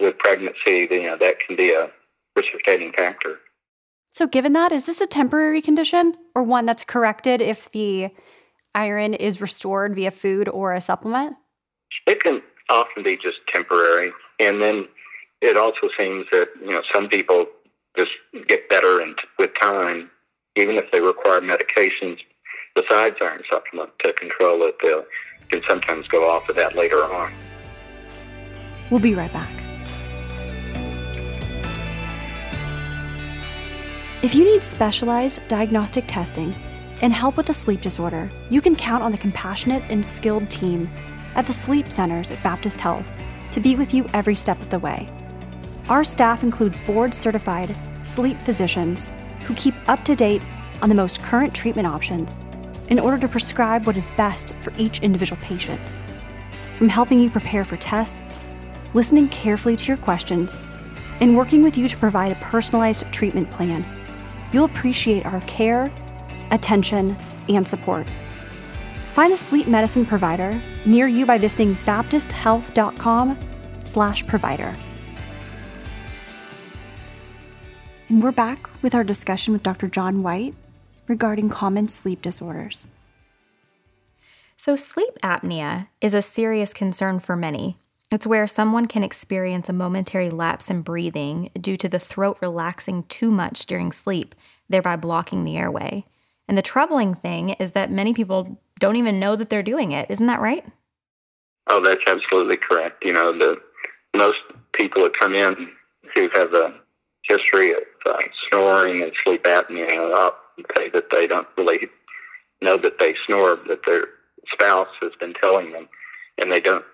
with 0.00 0.18
pregnancy, 0.18 0.88
you 0.90 1.02
know, 1.02 1.16
that 1.16 1.40
can 1.40 1.56
be 1.56 1.72
a 1.72 1.90
precipitating 2.34 2.92
factor. 2.92 3.38
So, 4.16 4.26
given 4.26 4.54
that, 4.54 4.72
is 4.72 4.86
this 4.86 5.02
a 5.02 5.06
temporary 5.06 5.60
condition 5.60 6.16
or 6.34 6.42
one 6.42 6.64
that's 6.64 6.86
corrected 6.86 7.42
if 7.42 7.70
the 7.72 8.08
iron 8.74 9.12
is 9.12 9.42
restored 9.42 9.94
via 9.94 10.10
food 10.10 10.48
or 10.48 10.72
a 10.72 10.80
supplement? 10.80 11.36
It 12.06 12.22
can 12.22 12.40
often 12.70 13.02
be 13.02 13.18
just 13.18 13.46
temporary. 13.46 14.12
And 14.40 14.62
then 14.62 14.88
it 15.42 15.58
also 15.58 15.90
seems 15.98 16.24
that, 16.32 16.48
you 16.62 16.70
know, 16.70 16.80
some 16.90 17.10
people 17.10 17.44
just 17.94 18.12
get 18.48 18.70
better 18.70 19.00
and 19.02 19.18
with 19.38 19.52
time, 19.52 20.10
even 20.56 20.76
if 20.76 20.90
they 20.92 21.02
require 21.02 21.42
medications 21.42 22.20
besides 22.74 23.16
iron 23.20 23.42
supplement 23.50 23.90
to 23.98 24.14
control 24.14 24.62
it, 24.62 24.76
they 24.80 24.94
can 25.50 25.62
sometimes 25.68 26.08
go 26.08 26.26
off 26.26 26.48
of 26.48 26.56
that 26.56 26.74
later 26.74 27.04
on. 27.04 27.34
We'll 28.88 28.98
be 28.98 29.12
right 29.12 29.30
back. 29.34 29.65
If 34.22 34.34
you 34.34 34.46
need 34.46 34.64
specialized 34.64 35.46
diagnostic 35.46 36.04
testing 36.06 36.56
and 37.02 37.12
help 37.12 37.36
with 37.36 37.50
a 37.50 37.52
sleep 37.52 37.82
disorder, 37.82 38.30
you 38.48 38.62
can 38.62 38.74
count 38.74 39.02
on 39.02 39.12
the 39.12 39.18
compassionate 39.18 39.82
and 39.90 40.04
skilled 40.04 40.48
team 40.48 40.90
at 41.34 41.44
the 41.44 41.52
sleep 41.52 41.92
centers 41.92 42.30
at 42.30 42.42
Baptist 42.42 42.80
Health 42.80 43.14
to 43.50 43.60
be 43.60 43.76
with 43.76 43.92
you 43.92 44.06
every 44.14 44.34
step 44.34 44.58
of 44.60 44.70
the 44.70 44.78
way. 44.78 45.12
Our 45.90 46.02
staff 46.02 46.42
includes 46.42 46.78
board 46.86 47.12
certified 47.12 47.76
sleep 48.02 48.42
physicians 48.42 49.10
who 49.42 49.54
keep 49.54 49.74
up 49.86 50.02
to 50.06 50.14
date 50.14 50.40
on 50.80 50.88
the 50.88 50.94
most 50.94 51.22
current 51.22 51.54
treatment 51.54 51.86
options 51.86 52.38
in 52.88 52.98
order 52.98 53.18
to 53.18 53.28
prescribe 53.28 53.86
what 53.86 53.98
is 53.98 54.08
best 54.16 54.54
for 54.62 54.72
each 54.78 55.02
individual 55.02 55.40
patient. 55.42 55.92
From 56.78 56.88
helping 56.88 57.20
you 57.20 57.28
prepare 57.28 57.66
for 57.66 57.76
tests, 57.76 58.40
listening 58.94 59.28
carefully 59.28 59.76
to 59.76 59.88
your 59.88 59.98
questions, 59.98 60.62
and 61.20 61.36
working 61.36 61.62
with 61.62 61.76
you 61.76 61.86
to 61.86 61.96
provide 61.98 62.32
a 62.32 62.36
personalized 62.36 63.10
treatment 63.12 63.50
plan, 63.50 63.84
you'll 64.52 64.64
appreciate 64.64 65.26
our 65.26 65.40
care, 65.42 65.92
attention, 66.50 67.16
and 67.48 67.66
support. 67.66 68.06
Find 69.12 69.32
a 69.32 69.36
sleep 69.36 69.66
medicine 69.66 70.04
provider 70.04 70.62
near 70.84 71.08
you 71.08 71.24
by 71.26 71.38
visiting 71.38 71.76
baptisthealth.com/provider. 71.86 74.76
And 78.08 78.22
we're 78.22 78.30
back 78.30 78.70
with 78.82 78.94
our 78.94 79.02
discussion 79.02 79.52
with 79.52 79.64
Dr. 79.64 79.88
John 79.88 80.22
White 80.22 80.54
regarding 81.08 81.48
common 81.48 81.88
sleep 81.88 82.22
disorders. 82.22 82.88
So, 84.56 84.76
sleep 84.76 85.18
apnea 85.22 85.88
is 86.00 86.14
a 86.14 86.22
serious 86.22 86.72
concern 86.72 87.20
for 87.20 87.36
many. 87.36 87.76
It's 88.10 88.26
where 88.26 88.46
someone 88.46 88.86
can 88.86 89.02
experience 89.02 89.68
a 89.68 89.72
momentary 89.72 90.30
lapse 90.30 90.70
in 90.70 90.82
breathing 90.82 91.50
due 91.60 91.76
to 91.76 91.88
the 91.88 91.98
throat 91.98 92.38
relaxing 92.40 93.02
too 93.04 93.32
much 93.32 93.66
during 93.66 93.90
sleep, 93.90 94.34
thereby 94.68 94.94
blocking 94.96 95.44
the 95.44 95.56
airway. 95.56 96.04
And 96.46 96.56
the 96.56 96.62
troubling 96.62 97.14
thing 97.14 97.50
is 97.50 97.72
that 97.72 97.90
many 97.90 98.14
people 98.14 98.60
don't 98.78 98.96
even 98.96 99.18
know 99.18 99.34
that 99.34 99.50
they're 99.50 99.62
doing 99.62 99.90
it. 99.90 100.08
Isn't 100.08 100.28
that 100.28 100.40
right? 100.40 100.64
Oh, 101.66 101.80
that's 101.80 102.04
absolutely 102.06 102.56
correct. 102.56 103.04
You 103.04 103.12
know, 103.12 103.32
the 103.32 103.60
most 104.16 104.44
people 104.72 105.02
that 105.02 105.14
come 105.14 105.34
in 105.34 105.70
who 106.14 106.28
have 106.28 106.54
a 106.54 106.74
history 107.22 107.72
of 107.72 107.82
uh, 108.06 108.18
snoring 108.48 109.02
and 109.02 109.12
sleep 109.24 109.42
apnea. 109.44 110.14
I'll 110.14 110.36
say 110.76 110.88
that 110.90 111.10
they 111.10 111.26
don't 111.26 111.48
really 111.58 111.88
know 112.62 112.76
that 112.76 113.00
they 113.00 113.14
snore, 113.14 113.58
that 113.66 113.84
their 113.84 114.06
spouse 114.48 114.88
has 115.00 115.12
been 115.18 115.34
telling 115.34 115.72
them, 115.72 115.88
and 116.38 116.52
they 116.52 116.60
don't 116.60 116.84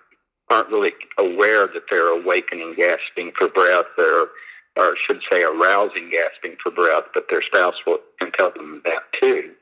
aren't 0.50 0.68
really 0.68 0.92
aware 1.18 1.66
that 1.66 1.84
they're 1.90 2.08
awakening, 2.08 2.75
gasping 2.76 3.32
for 3.37 3.49
breath, 3.49 3.87
or 3.99 4.30
or 4.76 4.84
I 4.84 4.94
should 4.96 5.22
say 5.30 5.42
arousing 5.42 6.11
gasping 6.11 6.56
for 6.62 6.70
breath, 6.70 7.04
but 7.12 7.28
their 7.28 7.42
spouse 7.42 7.84
will 7.87 8.00
can 8.18 8.32
tell 8.32 8.50
them 8.50 8.80
that 8.84 9.12
too. 9.12 9.52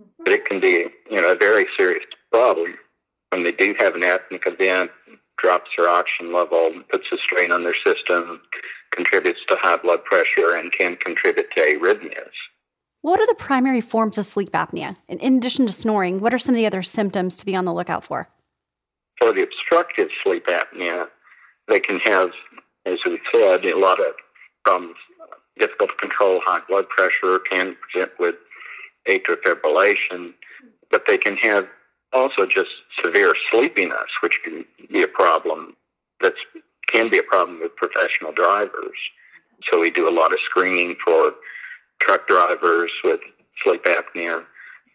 Mm-hmm. 0.00 0.24
But 0.24 0.32
it 0.32 0.44
can 0.44 0.60
be 0.60 0.86
you 1.10 1.20
know 1.20 1.32
a 1.32 1.36
very 1.36 1.66
serious 1.76 2.04
problem 2.30 2.74
when 3.30 3.44
they 3.44 3.52
do 3.52 3.74
have 3.78 3.94
an 3.94 4.02
apneic 4.02 4.46
event, 4.46 4.90
drops 5.38 5.70
their 5.76 5.88
oxygen 5.88 6.32
level, 6.32 6.72
puts 6.90 7.10
a 7.12 7.18
strain 7.18 7.52
on 7.52 7.62
their 7.64 7.74
system, 7.74 8.40
contributes 8.90 9.44
to 9.46 9.56
high 9.56 9.76
blood 9.76 10.04
pressure 10.04 10.54
and 10.54 10.72
can 10.72 10.96
contribute 10.96 11.50
to 11.52 11.60
arrhythmias. 11.60 12.32
What 13.02 13.20
are 13.20 13.26
the 13.26 13.34
primary 13.34 13.80
forms 13.80 14.18
of 14.18 14.26
sleep 14.26 14.50
apnea? 14.50 14.96
And 15.08 15.20
in 15.20 15.38
addition 15.38 15.66
to 15.66 15.72
snoring, 15.72 16.20
what 16.20 16.34
are 16.34 16.38
some 16.38 16.54
of 16.54 16.58
the 16.58 16.66
other 16.66 16.82
symptoms 16.82 17.38
to 17.38 17.46
be 17.46 17.56
on 17.56 17.64
the 17.64 17.72
lookout 17.72 18.04
for? 18.04 18.28
For 19.20 19.32
the 19.32 19.42
obstructive 19.42 20.08
sleep 20.22 20.46
apnea, 20.46 21.08
they 21.68 21.78
can 21.78 22.00
have, 22.00 22.32
as 22.86 23.04
we 23.04 23.20
said, 23.30 23.64
a 23.64 23.78
lot 23.78 24.00
of 24.00 24.14
problems, 24.64 24.96
difficult 25.58 25.90
to 25.90 25.96
control 25.96 26.40
high 26.44 26.60
blood 26.68 26.88
pressure, 26.88 27.38
can 27.38 27.76
present 27.76 28.12
with 28.18 28.36
atrial 29.06 29.36
fibrillation, 29.42 30.32
but 30.90 31.06
they 31.06 31.18
can 31.18 31.36
have 31.36 31.68
also 32.12 32.46
just 32.46 32.70
severe 33.02 33.34
sleepiness, 33.50 34.10
which 34.22 34.40
can 34.42 34.64
be 34.90 35.02
a 35.02 35.08
problem 35.08 35.76
that 36.20 36.34
can 36.88 37.08
be 37.08 37.18
a 37.18 37.22
problem 37.22 37.60
with 37.60 37.76
professional 37.76 38.32
drivers. 38.32 38.98
So 39.64 39.80
we 39.80 39.90
do 39.90 40.08
a 40.08 40.10
lot 40.10 40.32
of 40.32 40.40
screening 40.40 40.96
for 41.04 41.34
truck 42.00 42.26
drivers 42.26 42.90
with 43.04 43.20
sleep 43.62 43.84
apnea. 43.84 44.44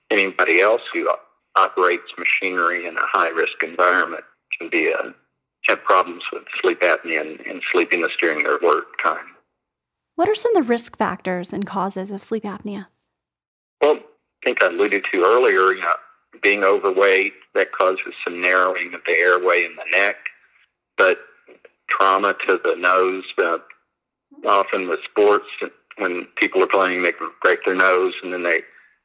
Anybody 0.10 0.62
else 0.62 0.82
who 0.92 1.10
operates 1.56 2.14
machinery 2.18 2.88
in 2.88 2.98
a 2.98 3.06
high 3.06 3.30
risk 3.30 3.64
environment 3.64 4.24
can 4.58 4.70
be 4.70 4.88
a, 4.88 4.98
uh, 4.98 5.12
have 5.68 5.84
problems 5.84 6.24
with 6.32 6.44
sleep 6.62 6.82
apnea 6.82 7.22
and, 7.22 7.40
and 7.42 7.62
sleepiness 7.72 8.16
during 8.18 8.44
their 8.44 8.60
work 8.62 9.02
time. 9.02 9.26
What 10.16 10.30
are 10.30 10.36
some 10.36 10.56
of 10.56 10.64
the 10.64 10.70
risk 10.70 10.98
factors 10.98 11.52
and 11.52 11.66
causes 11.66 12.12
of 12.12 12.24
sleep 12.24 12.44
apnea? 12.44 12.88
Well, 13.82 13.96
I 13.96 14.46
think 14.46 14.64
I 14.64 14.68
alluded 14.68 15.06
to 15.12 15.24
earlier, 15.24 15.72
you 15.72 15.82
know, 15.82 15.96
being 16.42 16.64
overweight, 16.64 17.34
that 17.56 17.72
causes 17.72 18.14
some 18.24 18.42
narrowing 18.42 18.94
of 18.94 19.02
the 19.06 19.14
airway 19.14 19.66
in 19.66 19.76
the 19.76 19.86
neck. 19.92 20.18
But 20.98 21.20
trauma 21.88 22.36
to 22.48 22.60
the 22.64 22.76
nose. 22.76 23.24
Uh, 23.38 23.58
often 24.48 24.88
with 24.88 25.04
sports, 25.04 25.48
when 25.98 26.26
people 26.36 26.62
are 26.62 26.68
playing, 26.68 27.04
they 27.04 27.12
can 27.12 27.32
break 27.42 27.64
their 27.66 27.76
nose 27.76 28.16
and 28.24 28.34
then 28.34 28.44
they 28.44 28.62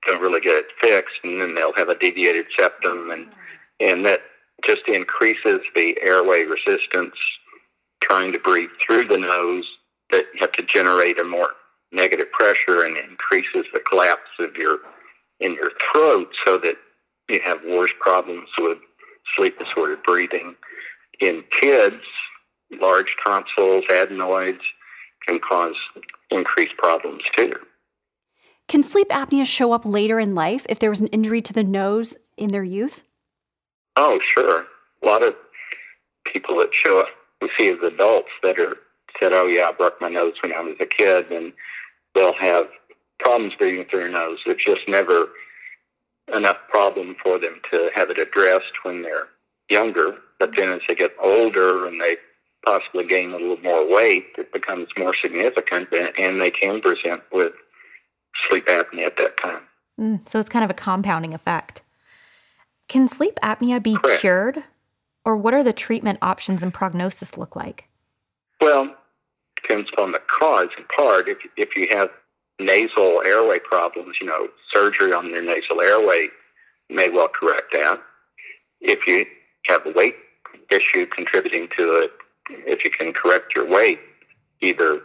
don't 0.06 0.20
really 0.20 0.40
get 0.40 0.56
it 0.56 0.66
fixed, 0.80 1.20
and 1.24 1.40
then 1.40 1.54
they'll 1.54 1.74
have 1.74 1.88
a 1.88 1.98
deviated 1.98 2.46
septum, 2.56 3.10
and 3.10 3.26
and 3.80 4.04
that 4.06 4.22
just 4.64 4.86
increases 4.88 5.60
the 5.74 5.96
airway 6.02 6.44
resistance. 6.44 7.16
Trying 8.00 8.32
to 8.32 8.38
breathe 8.38 8.70
through 8.84 9.04
the 9.04 9.18
nose, 9.18 9.78
that 10.10 10.26
you 10.32 10.40
have 10.40 10.52
to 10.52 10.62
generate 10.62 11.18
a 11.18 11.24
more 11.24 11.50
negative 11.92 12.30
pressure 12.32 12.84
and 12.84 12.96
increases 12.96 13.66
the 13.72 13.80
collapse 13.80 14.30
of 14.38 14.56
your 14.56 14.78
in 15.40 15.54
your 15.54 15.70
throat, 15.92 16.34
so 16.44 16.58
that 16.58 16.76
you 17.28 17.40
have 17.40 17.60
worse 17.64 17.92
problems 18.00 18.48
with 18.58 18.78
sleep 19.36 19.58
disordered 19.58 20.02
breathing. 20.02 20.54
In 21.20 21.44
kids, 21.50 22.02
large 22.80 23.16
tonsils, 23.22 23.84
adenoids 23.90 24.62
can 25.26 25.38
cause 25.38 25.76
increased 26.30 26.76
problems 26.76 27.22
too. 27.36 27.54
Can 28.70 28.84
sleep 28.84 29.08
apnea 29.08 29.44
show 29.44 29.72
up 29.72 29.84
later 29.84 30.20
in 30.20 30.36
life 30.36 30.64
if 30.68 30.78
there 30.78 30.90
was 30.90 31.00
an 31.00 31.08
injury 31.08 31.40
to 31.40 31.52
the 31.52 31.64
nose 31.64 32.16
in 32.36 32.52
their 32.52 32.62
youth? 32.62 33.02
Oh, 33.96 34.20
sure. 34.20 34.64
A 35.02 35.06
lot 35.06 35.24
of 35.24 35.34
people 36.24 36.56
that 36.58 36.72
show 36.72 37.00
up, 37.00 37.08
we 37.42 37.50
see 37.58 37.70
as 37.70 37.80
adults 37.80 38.28
that 38.44 38.60
are 38.60 38.76
said, 39.18 39.32
"Oh 39.32 39.48
yeah, 39.48 39.70
I 39.70 39.72
broke 39.72 40.00
my 40.00 40.08
nose 40.08 40.34
when 40.40 40.52
I 40.52 40.60
was 40.60 40.76
a 40.78 40.86
kid," 40.86 41.32
and 41.32 41.52
they'll 42.14 42.32
have 42.34 42.68
problems 43.18 43.56
breathing 43.56 43.86
through 43.86 44.02
their 44.02 44.08
nose. 44.08 44.44
It's 44.46 44.64
just 44.64 44.86
never 44.86 45.30
enough 46.32 46.58
problem 46.68 47.16
for 47.20 47.40
them 47.40 47.60
to 47.72 47.90
have 47.92 48.08
it 48.08 48.18
addressed 48.18 48.84
when 48.84 49.02
they're 49.02 49.26
younger 49.68 50.16
But 50.38 50.54
then 50.54 50.70
as 50.70 50.82
they 50.86 50.94
get 50.94 51.16
older 51.20 51.88
and 51.88 52.00
they 52.00 52.18
possibly 52.64 53.04
gain 53.04 53.32
a 53.32 53.36
little 53.36 53.60
more 53.64 53.84
weight, 53.84 54.28
it 54.38 54.52
becomes 54.52 54.90
more 54.96 55.12
significant 55.12 55.88
and, 55.90 56.16
and 56.16 56.40
they 56.40 56.52
can 56.52 56.80
present 56.80 57.24
with 57.32 57.52
sleep 58.48 58.66
apnea 58.66 59.06
at 59.06 59.16
that 59.16 59.36
time. 59.36 59.62
Mm, 59.98 60.26
so 60.28 60.38
it's 60.38 60.48
kind 60.48 60.64
of 60.64 60.70
a 60.70 60.74
compounding 60.74 61.34
effect. 61.34 61.82
Can 62.88 63.08
sleep 63.08 63.38
apnea 63.42 63.82
be 63.82 63.96
Correct. 63.96 64.20
cured? 64.20 64.64
Or 65.24 65.36
what 65.36 65.52
are 65.54 65.62
the 65.62 65.72
treatment 65.72 66.18
options 66.22 66.62
and 66.62 66.72
prognosis 66.72 67.36
look 67.36 67.54
like? 67.54 67.88
Well, 68.60 68.96
depends 69.56 69.90
on 69.98 70.12
the 70.12 70.20
cause 70.26 70.68
in 70.78 70.84
part. 70.84 71.28
If, 71.28 71.38
if 71.56 71.76
you 71.76 71.88
have 71.90 72.10
nasal 72.58 73.22
airway 73.24 73.58
problems, 73.58 74.16
you 74.20 74.26
know, 74.26 74.48
surgery 74.68 75.12
on 75.12 75.28
your 75.28 75.42
nasal 75.42 75.80
airway 75.80 76.28
may 76.88 77.08
well 77.08 77.28
correct 77.28 77.72
that. 77.72 78.00
If 78.80 79.06
you 79.06 79.26
have 79.66 79.84
a 79.86 79.90
weight 79.90 80.16
issue 80.70 81.06
contributing 81.06 81.68
to 81.76 81.96
it, 81.96 82.12
if 82.50 82.84
you 82.84 82.90
can 82.90 83.12
correct 83.12 83.54
your 83.54 83.68
weight, 83.68 84.00
either 84.60 85.02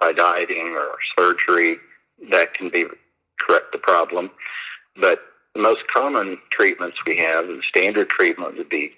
by 0.00 0.12
dieting 0.12 0.68
or 0.68 0.96
surgery, 1.16 1.78
that 2.30 2.54
can 2.54 2.68
be 2.68 2.86
correct 3.38 3.72
the 3.72 3.78
problem. 3.78 4.30
But 4.96 5.20
the 5.54 5.62
most 5.62 5.86
common 5.88 6.38
treatments 6.50 7.04
we 7.04 7.16
have, 7.18 7.46
the 7.46 7.62
standard 7.62 8.08
treatment 8.08 8.56
would 8.56 8.68
be 8.68 8.92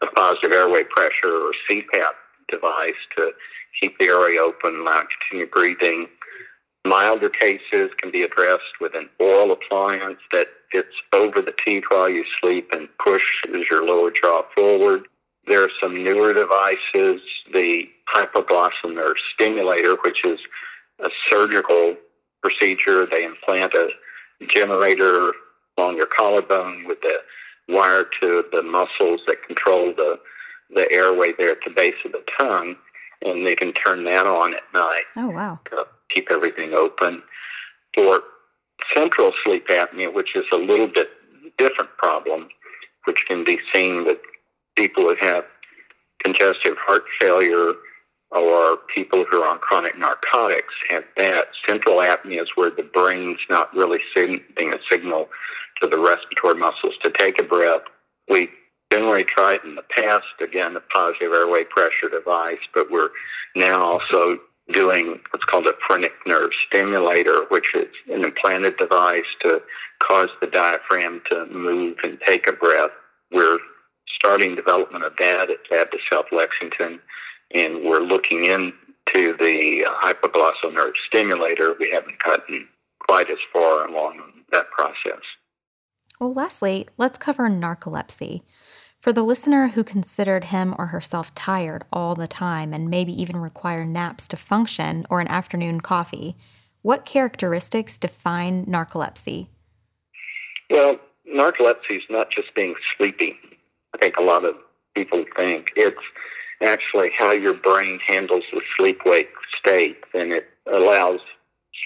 a 0.00 0.06
positive 0.06 0.52
airway 0.52 0.84
pressure 0.84 1.34
or 1.34 1.52
CPAP 1.68 2.12
device 2.48 2.94
to 3.16 3.32
keep 3.80 3.98
the 3.98 4.06
airway 4.06 4.36
open, 4.38 4.80
allow 4.80 5.02
continued 5.20 5.50
breathing. 5.50 6.08
Milder 6.84 7.28
cases 7.28 7.90
can 7.98 8.10
be 8.12 8.22
addressed 8.22 8.80
with 8.80 8.94
an 8.94 9.08
oral 9.18 9.52
appliance 9.52 10.20
that 10.32 10.48
fits 10.70 10.94
over 11.12 11.42
the 11.42 11.54
teeth 11.64 11.84
while 11.88 12.08
you 12.08 12.24
sleep 12.40 12.70
and 12.72 12.88
pushes 12.98 13.68
your 13.68 13.84
lower 13.84 14.10
jaw 14.10 14.42
forward. 14.54 15.06
There 15.46 15.62
are 15.62 15.70
some 15.80 16.02
newer 16.02 16.32
devices, 16.32 17.20
the 17.52 17.88
hypoglossal 18.14 18.94
nerve 18.94 19.16
stimulator, 19.34 19.96
which 19.96 20.24
is 20.24 20.40
a 21.00 21.10
surgical 21.28 21.96
procedure. 22.46 23.06
They 23.06 23.24
implant 23.24 23.74
a 23.74 23.88
generator 24.48 25.32
on 25.76 25.96
your 25.96 26.06
collarbone 26.06 26.86
with 26.86 27.00
the 27.00 27.18
wire 27.68 28.04
to 28.20 28.44
the 28.52 28.62
muscles 28.62 29.22
that 29.26 29.42
control 29.46 29.92
the 29.92 30.18
the 30.74 30.90
airway 30.90 31.32
there 31.38 31.52
at 31.52 31.58
the 31.64 31.70
base 31.70 31.94
of 32.04 32.10
the 32.10 32.24
tongue, 32.38 32.74
and 33.24 33.46
they 33.46 33.54
can 33.54 33.72
turn 33.72 34.02
that 34.04 34.26
on 34.26 34.54
at 34.54 34.62
night. 34.74 35.04
Oh 35.16 35.28
wow! 35.28 35.58
To 35.70 35.86
keep 36.08 36.30
everything 36.30 36.72
open. 36.72 37.22
For 37.94 38.22
central 38.92 39.32
sleep 39.42 39.68
apnea, 39.68 40.12
which 40.12 40.36
is 40.36 40.44
a 40.52 40.56
little 40.56 40.88
bit 40.88 41.10
different 41.56 41.90
problem, 41.96 42.48
which 43.04 43.24
can 43.26 43.42
be 43.42 43.58
seen 43.72 44.04
with 44.04 44.18
people 44.76 45.04
who 45.04 45.14
have 45.16 45.44
congestive 46.22 46.76
heart 46.78 47.04
failure 47.18 47.74
or 48.30 48.78
people 48.94 49.24
who 49.30 49.42
are 49.42 49.48
on 49.48 49.58
chronic 49.58 49.96
narcotics 49.98 50.74
have 50.90 51.04
that. 51.16 51.48
Central 51.64 51.96
apnea 51.96 52.42
is 52.42 52.56
where 52.56 52.70
the 52.70 52.82
brain's 52.82 53.40
not 53.48 53.74
really 53.74 54.00
sending 54.14 54.72
a 54.72 54.78
signal 54.90 55.28
to 55.80 55.86
the 55.86 55.98
respiratory 55.98 56.54
muscles 56.54 56.96
to 57.02 57.10
take 57.10 57.38
a 57.38 57.42
breath. 57.42 57.82
We 58.28 58.50
generally 58.92 59.24
tried 59.24 59.60
in 59.64 59.74
the 59.74 59.82
past, 59.82 60.26
again, 60.40 60.76
a 60.76 60.80
positive 60.80 61.32
airway 61.32 61.64
pressure 61.64 62.08
device, 62.08 62.58
but 62.74 62.90
we're 62.90 63.10
now 63.54 63.82
also 63.82 64.38
doing 64.72 65.20
what's 65.30 65.44
called 65.44 65.66
a 65.66 65.74
phrenic 65.86 66.12
nerve 66.26 66.52
stimulator, 66.52 67.44
which 67.50 67.74
is 67.74 67.88
an 68.12 68.24
implanted 68.24 68.76
device 68.76 69.36
to 69.40 69.62
cause 70.00 70.30
the 70.40 70.46
diaphragm 70.46 71.22
to 71.30 71.46
move 71.46 71.96
and 72.02 72.20
take 72.26 72.48
a 72.48 72.52
breath. 72.52 72.90
We're 73.30 73.58
starting 74.08 74.54
development 74.54 75.04
of 75.04 75.16
that 75.18 75.50
at 75.50 75.68
Baptist 75.70 76.04
Health 76.10 76.26
Lexington, 76.32 77.00
and 77.52 77.84
we're 77.84 78.00
looking 78.00 78.44
into 78.44 79.36
the 79.36 79.86
hypoglossal 80.02 80.74
nerve 80.74 80.94
stimulator. 80.96 81.74
We 81.78 81.90
haven't 81.90 82.18
gotten 82.22 82.68
quite 83.00 83.30
as 83.30 83.38
far 83.52 83.86
along 83.86 84.20
that 84.52 84.70
process. 84.70 85.22
Well, 86.20 86.32
lastly, 86.32 86.88
let's 86.96 87.18
cover 87.18 87.48
narcolepsy. 87.48 88.42
For 89.00 89.12
the 89.12 89.22
listener 89.22 89.68
who 89.68 89.84
considered 89.84 90.44
him 90.44 90.74
or 90.78 90.86
herself 90.86 91.34
tired 91.34 91.84
all 91.92 92.14
the 92.14 92.26
time 92.26 92.72
and 92.72 92.88
maybe 92.88 93.12
even 93.20 93.36
require 93.36 93.84
naps 93.84 94.26
to 94.28 94.36
function 94.36 95.06
or 95.10 95.20
an 95.20 95.28
afternoon 95.28 95.80
coffee, 95.80 96.36
what 96.82 97.04
characteristics 97.04 97.98
define 97.98 98.64
narcolepsy? 98.66 99.48
Well, 100.70 100.98
narcolepsy 101.32 101.98
is 101.98 102.04
not 102.10 102.30
just 102.30 102.54
being 102.54 102.74
sleepy. 102.96 103.38
I 103.94 103.98
think 103.98 104.16
a 104.16 104.22
lot 104.22 104.44
of 104.44 104.56
people 104.94 105.24
think 105.36 105.72
it's 105.76 106.02
actually 106.62 107.10
how 107.10 107.32
your 107.32 107.54
brain 107.54 107.98
handles 108.06 108.44
the 108.52 108.60
sleep 108.76 109.00
wake 109.04 109.30
state, 109.56 109.98
and 110.14 110.32
it 110.32 110.48
allows 110.66 111.20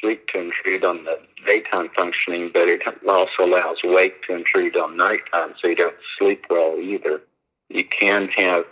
sleep 0.00 0.28
to 0.28 0.40
intrude 0.40 0.84
on 0.84 1.04
the 1.04 1.18
daytime 1.46 1.90
functioning, 1.96 2.50
but 2.52 2.68
it 2.68 2.82
also 3.08 3.44
allows 3.44 3.78
wake 3.82 4.22
to 4.22 4.34
intrude 4.34 4.76
on 4.76 4.96
nighttime, 4.96 5.54
so 5.60 5.68
you 5.68 5.74
don't 5.74 5.96
sleep 6.18 6.44
well 6.48 6.78
either. 6.78 7.22
You 7.68 7.84
can 7.84 8.28
have 8.28 8.64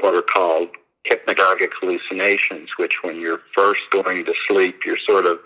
what 0.00 0.14
are 0.14 0.22
called 0.22 0.68
hypnagogic 1.08 1.72
hallucinations, 1.80 2.70
which 2.78 3.02
when 3.02 3.20
you're 3.20 3.42
first 3.54 3.90
going 3.90 4.24
to 4.24 4.34
sleep, 4.46 4.84
you're 4.84 4.96
sort 4.98 5.26
of 5.26 5.38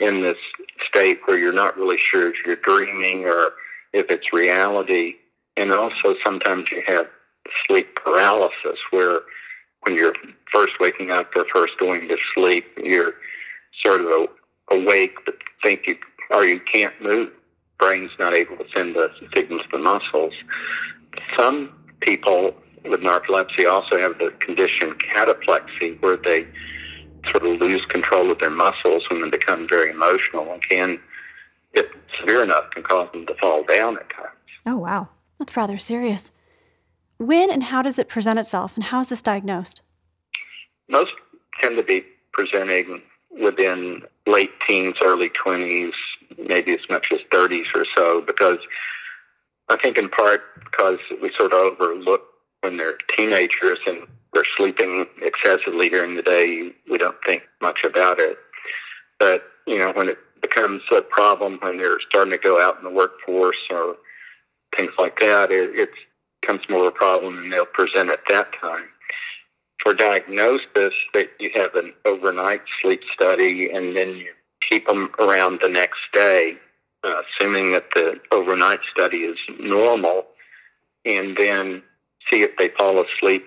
in 0.00 0.22
this 0.22 0.38
state 0.86 1.20
where 1.24 1.38
you're 1.38 1.52
not 1.52 1.76
really 1.76 1.98
sure 1.98 2.30
if 2.30 2.44
you're 2.44 2.56
dreaming 2.56 3.24
or 3.24 3.52
if 3.92 4.10
it's 4.10 4.32
reality. 4.32 5.14
And 5.56 5.72
also 5.72 6.14
sometimes 6.22 6.70
you 6.70 6.82
have 6.86 7.08
sleep 7.66 7.94
paralysis 7.96 8.80
where 8.90 9.22
when 9.82 9.94
you're 9.94 10.14
first 10.50 10.80
waking 10.80 11.10
up 11.10 11.34
or 11.36 11.44
first 11.46 11.78
going 11.78 12.08
to 12.08 12.16
sleep, 12.34 12.66
you're 12.82 13.14
sort 13.72 14.00
of 14.00 14.28
awake 14.70 15.16
but 15.24 15.36
think 15.62 15.86
you 15.86 15.96
or 16.30 16.44
you 16.44 16.60
can't 16.60 17.00
move. 17.02 17.30
Brain's 17.78 18.10
not 18.18 18.34
able 18.34 18.56
to 18.56 18.64
send 18.74 18.94
the 18.94 19.10
signals 19.34 19.62
to 19.62 19.68
the 19.72 19.78
muscles. 19.78 20.34
Some 21.36 21.72
people 22.00 22.54
with 22.84 23.00
narcolepsy 23.00 23.70
also 23.70 23.98
have 23.98 24.18
the 24.18 24.30
condition 24.40 24.94
cataplexy 24.94 26.00
where 26.02 26.16
they 26.16 26.46
sort 27.30 27.44
of 27.44 27.60
lose 27.60 27.84
control 27.86 28.30
of 28.30 28.38
their 28.38 28.50
muscles 28.50 29.08
when 29.10 29.22
they 29.22 29.30
become 29.30 29.68
very 29.68 29.90
emotional 29.90 30.52
and 30.52 30.62
can 30.62 31.00
get 31.74 31.90
severe 32.18 32.42
enough 32.42 32.70
can 32.70 32.82
cause 32.82 33.10
them 33.12 33.26
to 33.26 33.34
fall 33.34 33.62
down 33.64 33.96
at 33.96 34.08
times. 34.10 34.28
Oh 34.66 34.76
wow. 34.76 35.08
That's 35.38 35.56
rather 35.56 35.78
serious. 35.78 36.32
When 37.18 37.50
and 37.50 37.62
how 37.64 37.82
does 37.82 37.98
it 37.98 38.08
present 38.08 38.38
itself 38.38 38.74
and 38.76 38.84
how 38.84 39.00
is 39.00 39.08
this 39.08 39.22
diagnosed? 39.22 39.82
Most 40.88 41.14
tend 41.60 41.76
to 41.76 41.82
be 41.82 42.04
presenting 42.32 43.02
within 43.40 44.02
late 44.26 44.52
teens, 44.66 44.96
early 45.02 45.30
20s, 45.30 45.94
maybe 46.38 46.72
as 46.72 46.88
much 46.88 47.12
as 47.12 47.20
30s 47.30 47.74
or 47.74 47.84
so, 47.84 48.20
because 48.20 48.58
I 49.68 49.76
think 49.76 49.98
in 49.98 50.08
part 50.08 50.42
because 50.64 50.98
we 51.20 51.32
sort 51.32 51.52
of 51.52 51.58
overlook 51.58 52.22
when 52.60 52.76
they're 52.76 52.98
teenagers 53.16 53.78
and 53.86 54.06
they're 54.32 54.44
sleeping 54.44 55.06
excessively 55.22 55.88
during 55.88 56.14
the 56.14 56.22
day, 56.22 56.72
we 56.90 56.98
don't 56.98 57.16
think 57.24 57.42
much 57.60 57.84
about 57.84 58.18
it. 58.20 58.38
But, 59.18 59.44
you 59.66 59.78
know, 59.78 59.92
when 59.92 60.08
it 60.08 60.18
becomes 60.40 60.82
a 60.92 61.02
problem 61.02 61.58
when 61.60 61.78
they're 61.78 62.00
starting 62.00 62.32
to 62.32 62.38
go 62.38 62.60
out 62.60 62.78
in 62.78 62.84
the 62.84 62.90
workforce 62.90 63.66
or 63.70 63.96
things 64.76 64.92
like 64.98 65.18
that, 65.20 65.50
it, 65.50 65.78
it 65.78 65.90
becomes 66.40 66.68
more 66.68 66.80
of 66.80 66.86
a 66.86 66.90
problem 66.92 67.38
and 67.38 67.52
they'll 67.52 67.66
present 67.66 68.10
at 68.10 68.20
that 68.28 68.52
time 68.60 68.88
for 69.82 69.94
diagnosis 69.94 70.94
that 71.14 71.30
you 71.38 71.50
have 71.54 71.74
an 71.74 71.92
overnight 72.04 72.62
sleep 72.80 73.02
study 73.12 73.70
and 73.70 73.96
then 73.96 74.16
you 74.16 74.32
keep 74.60 74.86
them 74.86 75.10
around 75.18 75.60
the 75.62 75.68
next 75.68 76.12
day, 76.12 76.56
uh, 77.04 77.22
assuming 77.22 77.72
that 77.72 77.90
the 77.94 78.20
overnight 78.32 78.80
study 78.90 79.18
is 79.18 79.38
normal, 79.60 80.26
and 81.04 81.36
then 81.36 81.82
see 82.28 82.42
if 82.42 82.56
they 82.56 82.68
fall 82.70 83.02
asleep 83.02 83.46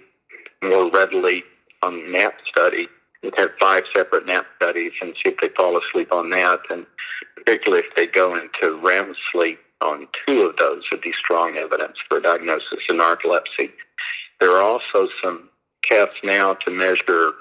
more 0.64 0.90
readily 0.90 1.44
on 1.84 2.12
nap 2.12 2.36
study. 2.46 2.88
You 3.22 3.32
have 3.38 3.52
five 3.60 3.84
separate 3.94 4.26
nap 4.26 4.46
studies 4.56 4.94
and 5.02 5.14
see 5.16 5.30
if 5.30 5.38
they 5.40 5.50
fall 5.50 5.78
asleep 5.78 6.12
on 6.12 6.30
that, 6.32 6.62
and 6.70 6.86
particularly 7.36 7.84
if 7.88 7.96
they 7.96 8.08
go 8.08 8.36
into 8.36 8.80
REM 8.82 9.14
sleep 9.32 9.60
on 9.82 10.08
two 10.26 10.44
of 10.44 10.58
those 10.58 10.84
would 10.92 11.02
be 11.02 11.12
strong 11.12 11.58
evidence 11.58 11.98
for 12.08 12.20
diagnosis 12.20 12.80
of 12.90 12.96
narcolepsy. 12.96 13.72
There 14.40 14.52
are 14.52 14.62
also 14.62 15.10
some 15.22 15.50
tests 15.84 16.20
now 16.24 16.54
to 16.56 16.72
measure 16.72 17.32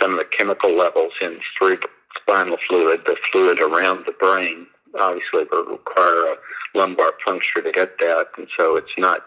some 0.00 0.12
of 0.12 0.18
the 0.18 0.24
chemical 0.24 0.74
levels 0.74 1.12
in 1.20 1.40
spinal 1.58 2.56
fluid, 2.68 3.02
the 3.06 3.16
fluid 3.30 3.60
around 3.60 4.04
the 4.06 4.12
brain. 4.12 4.66
Obviously, 4.98 5.44
will 5.50 5.64
require 5.64 6.32
a 6.32 6.36
lumbar 6.74 7.12
puncture 7.24 7.60
to 7.60 7.72
get 7.72 7.98
that, 7.98 8.28
and 8.38 8.46
so 8.56 8.76
it's 8.76 8.96
not 8.96 9.24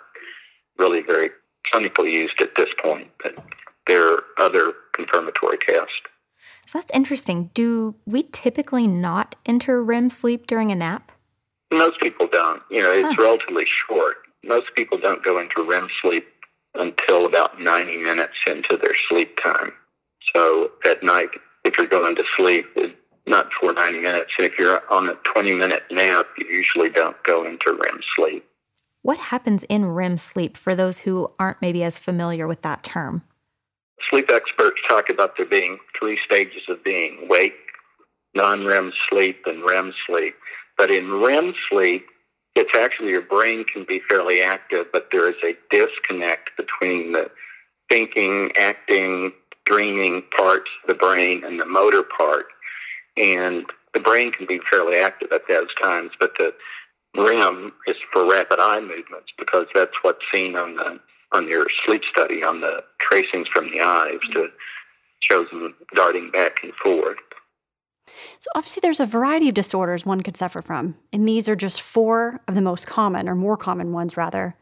really 0.78 1.02
very 1.02 1.30
clinically 1.72 2.12
used 2.12 2.40
at 2.42 2.56
this 2.56 2.70
point. 2.82 3.10
But 3.22 3.36
there 3.86 4.14
are 4.14 4.24
other 4.38 4.74
confirmatory 4.94 5.58
tests. 5.58 6.02
So 6.66 6.80
that's 6.80 6.92
interesting. 6.94 7.50
Do 7.54 7.96
we 8.06 8.24
typically 8.24 8.88
not 8.88 9.36
enter 9.46 9.84
REM 9.84 10.10
sleep 10.10 10.48
during 10.48 10.72
a 10.72 10.76
nap? 10.76 11.12
Most 11.72 12.00
people 12.00 12.28
don't. 12.28 12.62
You 12.70 12.82
know, 12.82 12.92
it's 12.92 13.16
huh. 13.16 13.24
relatively 13.24 13.66
short. 13.66 14.18
Most 14.44 14.74
people 14.76 14.98
don't 14.98 15.24
go 15.24 15.40
into 15.40 15.64
REM 15.64 15.90
sleep 16.02 16.28
until 16.76 17.26
about 17.26 17.60
90 17.60 17.98
minutes 17.98 18.38
into 18.46 18.78
their 18.78 18.96
sleep 18.96 19.40
time. 19.42 19.74
So 20.34 20.72
at 20.86 21.04
night, 21.04 21.30
if 21.66 21.78
you're 21.78 21.88
going 21.88 22.16
to 22.16 22.24
sleep, 22.36 22.68
it's 22.76 22.94
not 23.26 23.52
for 23.54 23.74
90 23.74 24.00
minutes. 24.00 24.34
If 24.40 24.58
you're 24.58 24.82
on 24.92 25.10
a 25.10 25.16
20 25.16 25.54
minute 25.54 25.84
nap, 25.92 26.28
you 26.38 26.48
usually 26.48 26.90
don't 26.90 27.22
go 27.24 27.46
into 27.46 27.74
REM 27.74 28.02
sleep. 28.16 28.46
What 29.02 29.18
happens 29.18 29.64
in 29.64 29.86
REM 29.86 30.18
sleep 30.18 30.58
for 30.58 30.76
those 30.76 31.00
who 31.00 31.32
aren't 31.40 31.62
maybe 31.62 31.84
as 31.84 31.98
familiar 31.98 32.48
with 32.48 32.62
that 32.64 32.84
term? 32.84 33.24
Sleep 34.10 34.30
experts 34.32 34.80
talk 34.88 35.10
about 35.10 35.38
there 35.38 35.46
being 35.46 35.80
three 35.98 36.18
stages 36.18 36.64
of 36.70 36.84
being 36.84 37.28
wake, 37.28 37.56
non 38.36 38.66
REM 38.66 38.94
sleep, 39.10 39.44
and 39.46 39.64
REM 39.64 39.94
sleep. 40.06 40.36
But 40.78 40.92
in 40.92 41.22
REM 41.22 41.54
sleep, 41.70 42.08
it's 42.56 42.76
actually 42.76 43.10
your 43.10 43.22
brain 43.22 43.64
can 43.66 43.84
be 43.84 44.02
fairly 44.10 44.42
active, 44.42 44.88
but 44.92 45.10
there 45.12 45.30
is 45.30 45.36
a 45.44 45.56
disconnect 45.70 46.52
between 46.58 47.12
the 47.12 47.30
thinking, 47.90 48.52
acting, 48.58 49.32
dreaming 49.66 50.24
parts 50.36 50.70
of 50.84 50.88
the 50.88 50.96
brain 50.96 51.44
and 51.44 51.60
the 51.60 51.66
motor 51.66 52.04
part. 52.04 52.48
And 53.16 53.66
the 53.94 54.00
brain 54.00 54.32
can 54.32 54.46
be 54.46 54.60
fairly 54.70 54.98
active 54.98 55.32
at 55.32 55.48
those 55.48 55.74
times, 55.76 56.12
but 56.20 56.38
the 56.38 56.54
REM 57.16 57.74
is 57.88 57.98
for 58.12 58.30
rapid 58.30 58.60
eye 58.60 58.80
movements 58.80 59.34
because 59.38 59.68
that's 59.74 60.04
what's 60.04 60.26
seen 60.32 60.56
on 60.56 60.76
the 60.76 61.00
on 61.34 61.48
your 61.48 61.68
sleep 61.86 62.06
study 62.06 62.42
on 62.44 62.62
the 62.62 62.84
tracings 63.00 63.50
from 63.50 63.70
the 63.72 63.82
eyes 63.82 64.20
to 64.32 64.50
shows 65.20 65.50
them 65.50 65.76
darting 65.94 66.32
back 66.32 66.64
and 66.64 66.74
forth. 66.76 67.18
So, 68.40 68.50
obviously, 68.56 68.82
there's 68.82 69.00
a 69.00 69.06
variety 69.06 69.50
of 69.50 69.54
disorders 69.54 70.06
one 70.06 70.22
could 70.22 70.38
suffer 70.38 70.62
from, 70.62 70.96
and 71.12 71.28
these 71.28 71.48
are 71.48 71.56
just 71.56 71.82
four 71.82 72.42
of 72.48 72.56
the 72.56 72.62
most 72.62 72.88
common, 72.88 73.28
or 73.28 73.36
more 73.36 73.58
common 73.58 73.92
ones, 73.92 74.18
rather. 74.18 74.56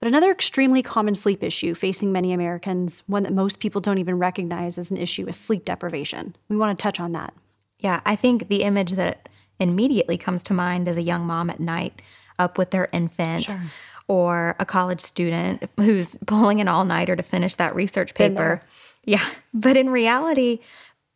But 0.00 0.08
another 0.08 0.30
extremely 0.30 0.82
common 0.82 1.14
sleep 1.14 1.42
issue 1.42 1.74
facing 1.74 2.10
many 2.10 2.32
Americans, 2.32 3.02
one 3.06 3.22
that 3.24 3.32
most 3.32 3.60
people 3.60 3.80
don't 3.80 3.98
even 3.98 4.18
recognize 4.18 4.78
as 4.78 4.90
an 4.90 4.96
issue, 4.96 5.28
is 5.28 5.36
sleep 5.36 5.64
deprivation. 5.64 6.34
We 6.48 6.56
want 6.56 6.78
to 6.78 6.82
touch 6.82 7.00
on 7.00 7.12
that. 7.12 7.34
Yeah, 7.78 8.00
I 8.04 8.16
think 8.16 8.48
the 8.48 8.62
image 8.62 8.92
that 8.92 9.28
immediately 9.58 10.16
comes 10.16 10.42
to 10.44 10.54
mind 10.54 10.88
as 10.88 10.96
a 10.96 11.02
young 11.02 11.26
mom 11.26 11.50
at 11.50 11.60
night 11.60 12.00
up 12.38 12.58
with 12.58 12.70
their 12.70 12.88
infant. 12.92 13.44
Sure. 13.44 13.60
Or 14.08 14.56
a 14.58 14.64
college 14.64 15.00
student 15.00 15.70
who's 15.76 16.16
pulling 16.26 16.60
an 16.60 16.66
all 16.66 16.84
nighter 16.84 17.14
to 17.14 17.22
finish 17.22 17.54
that 17.54 17.76
research 17.76 18.12
paper. 18.14 18.60
Yeah. 19.04 19.24
But 19.54 19.76
in 19.76 19.88
reality, 19.88 20.58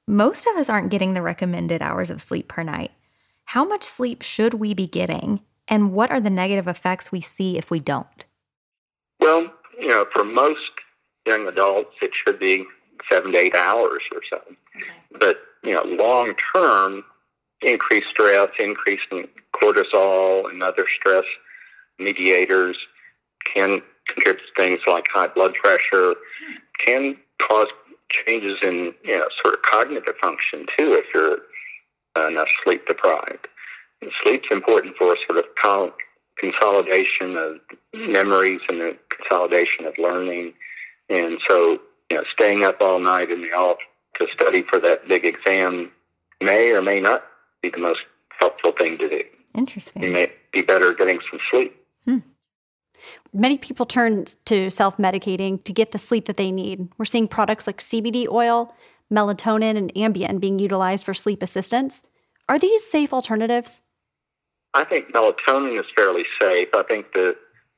most 0.06 0.46
of 0.46 0.56
us 0.56 0.68
aren't 0.68 0.90
getting 0.90 1.14
the 1.14 1.22
recommended 1.22 1.82
hours 1.82 2.10
of 2.10 2.20
sleep 2.20 2.48
per 2.48 2.62
night. 2.62 2.92
How 3.46 3.64
much 3.64 3.82
sleep 3.82 4.22
should 4.22 4.54
we 4.54 4.74
be 4.74 4.86
getting? 4.86 5.40
And 5.68 5.92
what 5.92 6.10
are 6.10 6.20
the 6.20 6.30
negative 6.30 6.68
effects 6.68 7.10
we 7.10 7.20
see 7.20 7.56
if 7.56 7.70
we 7.70 7.80
don't? 7.80 8.24
Well, 9.20 9.52
you 9.78 9.88
know, 9.88 10.06
for 10.12 10.24
most 10.24 10.72
young 11.26 11.48
adults, 11.48 11.96
it 12.02 12.12
should 12.14 12.38
be 12.38 12.64
seven 13.10 13.32
to 13.32 13.38
eight 13.38 13.54
hours 13.54 14.02
or 14.12 14.20
so. 14.28 14.36
Okay. 14.76 14.86
But, 15.18 15.38
you 15.62 15.72
know, 15.72 15.84
long 15.84 16.34
term, 16.52 17.04
increased 17.62 18.08
stress, 18.08 18.50
increasing 18.58 19.28
cortisol 19.54 20.50
and 20.50 20.62
other 20.62 20.86
stress 20.86 21.24
mediators 21.98 22.78
can 23.52 23.80
contribute 24.08 24.42
to 24.46 24.54
things 24.56 24.80
like 24.86 25.06
high 25.12 25.28
blood 25.28 25.54
pressure, 25.54 26.14
can 26.78 27.16
cause 27.40 27.68
changes 28.10 28.60
in 28.62 28.94
you 29.04 29.18
know 29.18 29.26
sort 29.42 29.54
of 29.54 29.62
cognitive 29.62 30.16
function 30.20 30.66
too 30.76 30.92
if 30.92 31.06
you're 31.14 31.38
uh, 32.16 32.30
not 32.30 32.48
sleep 32.62 32.86
deprived. 32.86 33.48
And 34.02 34.10
sleep's 34.22 34.48
important 34.50 34.96
for 34.96 35.16
sort 35.26 35.38
of 35.38 35.44
col- 35.60 35.94
consolidation 36.38 37.36
of 37.36 37.60
memories 37.92 38.60
and 38.68 38.80
the 38.80 38.96
consolidation 39.08 39.86
of 39.86 39.96
learning. 39.98 40.54
And 41.08 41.38
so, 41.46 41.80
you 42.10 42.16
know, 42.16 42.24
staying 42.24 42.64
up 42.64 42.80
all 42.80 42.98
night 42.98 43.30
in 43.30 43.42
the 43.42 43.52
off 43.52 43.78
to 44.16 44.26
study 44.28 44.62
for 44.62 44.78
that 44.80 45.08
big 45.08 45.24
exam 45.24 45.90
may 46.40 46.70
or 46.70 46.82
may 46.82 47.00
not 47.00 47.24
be 47.62 47.70
the 47.70 47.78
most 47.78 48.04
helpful 48.38 48.72
thing 48.72 48.98
to 48.98 49.08
do. 49.08 49.22
Interesting. 49.54 50.02
You 50.02 50.10
may 50.10 50.32
be 50.52 50.62
better 50.62 50.92
getting 50.92 51.20
some 51.30 51.40
sleep. 51.50 51.76
Hmm. 52.04 52.18
Many 53.32 53.58
people 53.58 53.86
turn 53.86 54.24
to 54.46 54.70
self 54.70 54.96
medicating 54.96 55.62
to 55.64 55.72
get 55.72 55.92
the 55.92 55.98
sleep 55.98 56.26
that 56.26 56.36
they 56.36 56.50
need. 56.50 56.88
We're 56.98 57.04
seeing 57.04 57.28
products 57.28 57.66
like 57.66 57.78
CBD 57.78 58.28
oil, 58.28 58.74
melatonin, 59.12 59.76
and 59.76 59.92
Ambien 59.94 60.40
being 60.40 60.58
utilized 60.58 61.04
for 61.04 61.14
sleep 61.14 61.42
assistance. 61.42 62.06
Are 62.48 62.58
these 62.58 62.84
safe 62.84 63.12
alternatives? 63.12 63.82
I 64.74 64.84
think 64.84 65.12
melatonin 65.12 65.78
is 65.80 65.86
fairly 65.94 66.24
safe. 66.40 66.68
I 66.74 66.82
think 66.82 67.12
the 67.12 67.36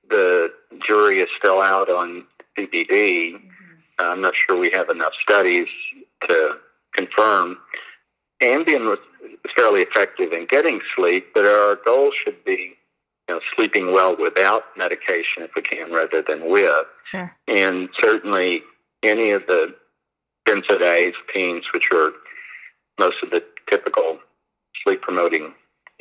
the 0.09 0.53
jury 0.87 1.19
is 1.19 1.29
still 1.37 1.61
out 1.61 1.91
on 1.91 2.25
CBD. 2.57 3.35
Mm-hmm. 3.35 3.41
I'm 3.99 4.21
not 4.21 4.35
sure 4.37 4.59
we 4.59 4.71
have 4.71 4.89
enough 4.89 5.15
studies 5.15 5.69
to 6.29 6.59
confirm. 6.93 7.59
Ambien 8.43 8.89
was 8.89 8.99
fairly 9.55 9.83
effective 9.83 10.33
in 10.33 10.47
getting 10.47 10.81
sleep, 10.95 11.29
but 11.35 11.45
our 11.45 11.77
goal 11.85 12.13
should 12.13 12.45
be 12.45 12.77
you 13.29 13.35
know, 13.35 13.41
sleeping 13.55 13.93
well 13.93 14.17
without 14.17 14.65
medication 14.77 15.43
if 15.43 15.51
we 15.55 15.63
can 15.63 15.93
rather 15.93 16.23
than 16.23 16.49
with. 16.49 16.87
Sure. 17.05 17.35
And 17.49 17.89
certainly 17.95 18.63
any 19.03 19.31
of 19.31 19.47
the 19.47 19.75
benzodiazepines, 20.47 21.73
which 21.73 21.91
are 21.93 22.13
most 22.99 23.23
of 23.23 23.31
the 23.31 23.43
typical 23.69 24.19
sleep 24.83 25.03
promoting 25.03 25.53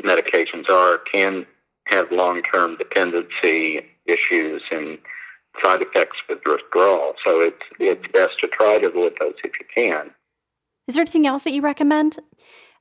medications 0.04 0.70
are, 0.70 1.00
can 1.00 1.46
have 1.88 2.12
long 2.12 2.42
term 2.44 2.78
dependency 2.78 3.82
issues 4.06 4.64
and 4.72 4.98
side 5.62 5.82
effects 5.82 6.22
with 6.28 6.40
withdrawal. 6.46 7.14
So 7.24 7.42
it's 7.42 7.62
it's 7.80 8.08
best 8.12 8.40
to 8.40 8.48
try 8.48 8.80
to 8.80 8.88
avoid 8.88 9.14
those 9.20 9.36
if 9.44 9.60
you 9.60 9.66
can. 9.74 10.12
Is 10.88 10.96
there 10.96 11.02
anything 11.02 11.26
else 11.26 11.44
that 11.44 11.54
you 11.54 11.62
recommend? 11.62 12.18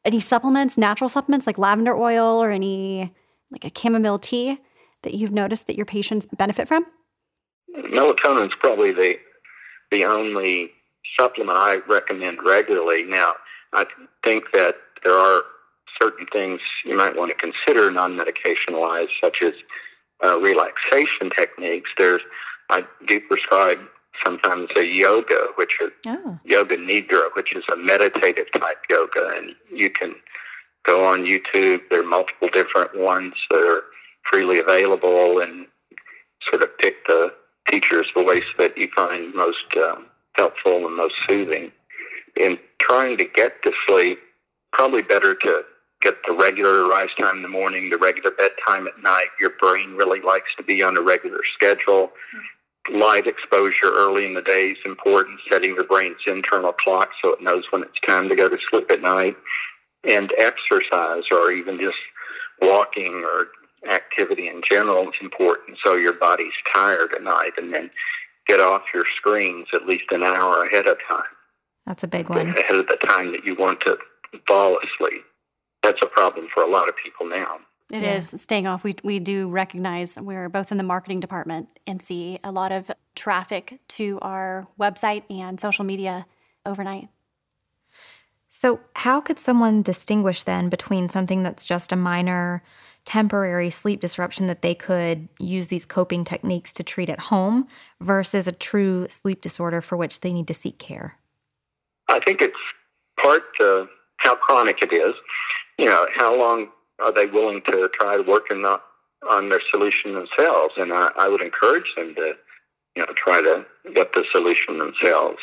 Any 0.04 0.20
supplements, 0.20 0.76
natural 0.76 1.08
supplements 1.08 1.46
like 1.46 1.56
lavender 1.56 1.96
oil 1.96 2.42
or 2.42 2.50
any 2.50 3.14
like 3.54 3.64
a 3.64 3.78
chamomile 3.78 4.18
tea 4.18 4.58
that 5.02 5.14
you've 5.14 5.32
noticed 5.32 5.66
that 5.66 5.76
your 5.76 5.86
patients 5.86 6.26
benefit 6.26 6.66
from? 6.68 6.86
Melatonin 7.76 8.48
is 8.48 8.54
probably 8.54 8.92
the 8.92 9.18
the 9.90 10.04
only 10.04 10.70
supplement 11.18 11.56
I 11.56 11.76
recommend 11.88 12.42
regularly. 12.42 13.04
Now, 13.04 13.34
I 13.72 13.86
think 14.24 14.50
that 14.52 14.76
there 15.04 15.14
are 15.14 15.42
certain 16.00 16.26
things 16.26 16.60
you 16.84 16.96
might 16.96 17.16
want 17.16 17.30
to 17.30 17.36
consider 17.36 17.90
non-medication 17.90 18.76
wise, 18.76 19.08
such 19.20 19.42
as 19.42 19.54
uh, 20.24 20.40
relaxation 20.40 21.30
techniques. 21.30 21.90
There's 21.96 22.22
I 22.70 22.84
do 23.06 23.20
prescribe 23.20 23.78
sometimes 24.24 24.70
a 24.76 24.84
yoga, 24.84 25.48
which 25.56 25.78
is 25.80 25.90
oh. 26.06 26.38
yoga 26.44 26.76
nidra, 26.76 27.28
which 27.34 27.54
is 27.54 27.64
a 27.72 27.76
meditative 27.76 28.46
type 28.52 28.78
yoga, 28.88 29.32
and 29.36 29.54
you 29.72 29.90
can 29.90 30.14
go 30.84 31.06
on 31.06 31.24
YouTube. 31.24 31.80
There 31.90 32.00
are 32.00 32.06
multiple 32.06 32.48
different 32.52 32.96
ones 32.98 33.34
that 33.50 33.58
are 33.58 33.84
freely 34.22 34.58
available, 34.58 35.40
and 35.40 35.66
sort 36.40 36.62
of 36.62 36.76
pick 36.78 37.06
the 37.06 37.32
teacher's 37.68 38.10
voice 38.12 38.44
that 38.58 38.76
you 38.76 38.88
find 38.94 39.34
most 39.34 39.66
um, 39.76 40.06
helpful 40.34 40.86
and 40.86 40.96
most 40.96 41.16
soothing. 41.26 41.72
In 42.36 42.58
trying 42.78 43.16
to 43.18 43.24
get 43.24 43.62
to 43.62 43.72
sleep, 43.86 44.18
probably 44.72 45.02
better 45.02 45.34
to 45.34 45.64
get 46.00 46.16
the 46.26 46.32
regular 46.32 46.86
rise 46.86 47.14
time 47.18 47.36
in 47.36 47.42
the 47.42 47.48
morning, 47.48 47.88
the 47.88 47.96
regular 47.96 48.30
bedtime 48.30 48.86
at 48.86 49.02
night. 49.02 49.28
Your 49.40 49.50
brain 49.58 49.94
really 49.94 50.20
likes 50.20 50.54
to 50.56 50.62
be 50.62 50.82
on 50.82 50.96
a 50.96 51.00
regular 51.00 51.40
schedule. 51.54 52.12
Light 52.92 53.26
exposure 53.26 53.90
early 53.90 54.26
in 54.26 54.34
the 54.34 54.42
day 54.42 54.72
is 54.72 54.78
important, 54.84 55.40
setting 55.48 55.74
your 55.74 55.84
brain's 55.84 56.18
internal 56.26 56.72
clock 56.72 57.10
so 57.22 57.30
it 57.30 57.40
knows 57.40 57.64
when 57.70 57.82
it's 57.82 57.98
time 58.00 58.28
to 58.28 58.36
go 58.36 58.48
to 58.48 58.58
sleep 58.60 58.90
at 58.90 59.00
night. 59.00 59.36
And 60.06 60.32
exercise 60.38 61.24
or 61.30 61.50
even 61.50 61.78
just 61.78 61.98
walking 62.60 63.24
or 63.24 63.48
activity 63.90 64.48
in 64.48 64.62
general 64.62 65.08
is 65.08 65.14
important 65.20 65.78
so 65.82 65.94
your 65.94 66.14
body's 66.14 66.54
tired 66.72 67.12
at 67.14 67.22
night 67.22 67.52
and 67.58 67.72
then 67.72 67.90
get 68.46 68.60
off 68.60 68.82
your 68.94 69.04
screens 69.16 69.66
at 69.74 69.86
least 69.86 70.10
an 70.10 70.22
hour 70.22 70.64
ahead 70.64 70.86
of 70.86 70.98
time. 71.06 71.22
That's 71.86 72.02
a 72.02 72.08
big 72.08 72.30
one. 72.30 72.48
Ahead 72.56 72.76
of 72.76 72.86
the 72.86 72.96
time 72.96 73.32
that 73.32 73.44
you 73.44 73.54
want 73.54 73.80
to 73.82 73.98
fall 74.46 74.78
asleep 74.78 75.24
that's 75.84 76.02
a 76.02 76.06
problem 76.06 76.48
for 76.52 76.62
a 76.62 76.66
lot 76.66 76.88
of 76.88 76.96
people 76.96 77.28
now. 77.28 77.58
It 77.90 78.02
yeah. 78.02 78.14
is 78.14 78.30
staying 78.40 78.66
off. 78.66 78.82
We, 78.82 78.94
we 79.04 79.20
do 79.20 79.48
recognize 79.48 80.18
we're 80.18 80.48
both 80.48 80.72
in 80.72 80.78
the 80.78 80.84
marketing 80.84 81.20
department 81.20 81.68
and 81.86 82.00
see 82.00 82.40
a 82.42 82.50
lot 82.50 82.72
of 82.72 82.90
traffic 83.14 83.78
to 83.88 84.18
our 84.22 84.66
website 84.80 85.24
and 85.30 85.60
social 85.60 85.84
media 85.84 86.26
overnight. 86.64 87.08
So, 88.56 88.80
how 88.94 89.20
could 89.20 89.38
someone 89.38 89.82
distinguish 89.82 90.44
then 90.44 90.68
between 90.68 91.08
something 91.08 91.42
that's 91.42 91.66
just 91.66 91.90
a 91.90 91.96
minor 91.96 92.62
temporary 93.04 93.68
sleep 93.68 94.00
disruption 94.00 94.46
that 94.46 94.62
they 94.62 94.74
could 94.74 95.28
use 95.38 95.68
these 95.68 95.84
coping 95.84 96.24
techniques 96.24 96.72
to 96.74 96.82
treat 96.84 97.10
at 97.10 97.20
home 97.20 97.66
versus 98.00 98.46
a 98.46 98.52
true 98.52 99.06
sleep 99.10 99.42
disorder 99.42 99.80
for 99.80 99.96
which 99.96 100.20
they 100.20 100.32
need 100.32 100.46
to 100.46 100.54
seek 100.54 100.78
care? 100.78 101.18
I 102.08 102.20
think 102.20 102.40
it's 102.40 102.56
part 103.20 103.42
uh, 103.60 103.86
how 104.18 104.36
chronic 104.36 104.82
it 104.82 104.92
is 104.92 105.14
you 105.78 105.86
know, 105.86 106.06
how 106.14 106.36
long 106.36 106.68
are 107.00 107.12
they 107.12 107.26
willing 107.26 107.60
to 107.62 107.88
try 107.92 108.18
working 108.18 108.64
on, 108.64 108.78
on 109.28 109.48
their 109.48 109.60
solution 109.70 110.14
themselves? 110.14 110.74
And 110.76 110.92
I, 110.92 111.10
I 111.16 111.28
would 111.28 111.40
encourage 111.40 111.94
them 111.96 112.14
to 112.14 112.34
you 112.96 113.04
know, 113.04 113.12
try 113.14 113.40
to 113.40 113.66
get 113.92 114.12
the 114.12 114.24
solution 114.30 114.78
themselves. 114.78 115.38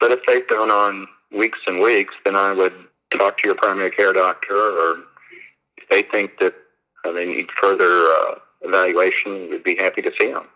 But 0.00 0.12
if 0.12 0.20
they've 0.26 0.46
gone 0.46 0.70
on 0.70 1.08
weeks 1.30 1.58
and 1.66 1.80
weeks, 1.80 2.14
then 2.24 2.36
I 2.36 2.52
would 2.52 2.74
talk 3.10 3.38
to 3.38 3.48
your 3.48 3.54
primary 3.54 3.90
care 3.90 4.12
doctor, 4.12 4.56
or 4.56 4.98
if 5.76 5.88
they 5.90 6.02
think 6.02 6.38
that 6.40 6.54
uh, 7.04 7.12
they 7.12 7.26
need 7.26 7.48
further 7.60 7.84
uh, 7.84 8.34
evaluation, 8.62 9.50
we'd 9.50 9.64
be 9.64 9.76
happy 9.76 10.02
to 10.02 10.12
see 10.18 10.32
them. 10.32 10.46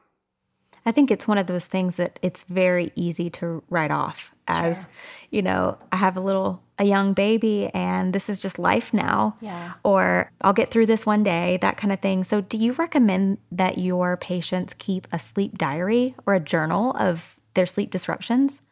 I 0.87 0.92
think 0.92 1.11
it's 1.11 1.28
one 1.28 1.37
of 1.37 1.46
those 1.46 1.66
things 1.66 1.96
that 1.98 2.18
it's 2.22 2.44
very 2.44 2.92
easy 2.94 3.28
to 3.31 3.62
write 3.68 3.90
off 3.90 4.35
as, 4.46 4.81
sure. 4.81 4.88
you 5.31 5.42
know, 5.42 5.76
I 5.92 5.96
have 5.96 6.16
a 6.16 6.20
little 6.20 6.62
a 6.78 6.85
young 6.85 7.12
baby 7.12 7.68
and 7.74 8.14
this 8.14 8.31
is 8.31 8.38
just 8.38 8.59
life 8.59 8.94
now. 8.94 9.37
Yeah. 9.40 9.74
Or 9.83 10.31
I'll 10.40 10.54
get 10.54 10.70
through 10.70 10.87
this 10.87 11.04
one 11.04 11.22
day, 11.22 11.59
that 11.61 11.76
kind 11.76 11.92
of 11.92 12.00
thing. 12.00 12.24
So 12.24 12.40
do 12.40 12.57
you 12.57 12.72
recommend 12.72 13.38
that 13.52 13.76
your 13.76 14.16
patients 14.16 14.74
keep 14.78 15.07
a 15.12 15.18
sleep 15.18 15.59
diary 15.59 16.14
or 16.24 16.35
a 16.35 16.40
journal 16.40 16.92
of 16.92 17.38
their 17.52 17.66
sleep 17.66 17.90
disruptions? 17.90 18.62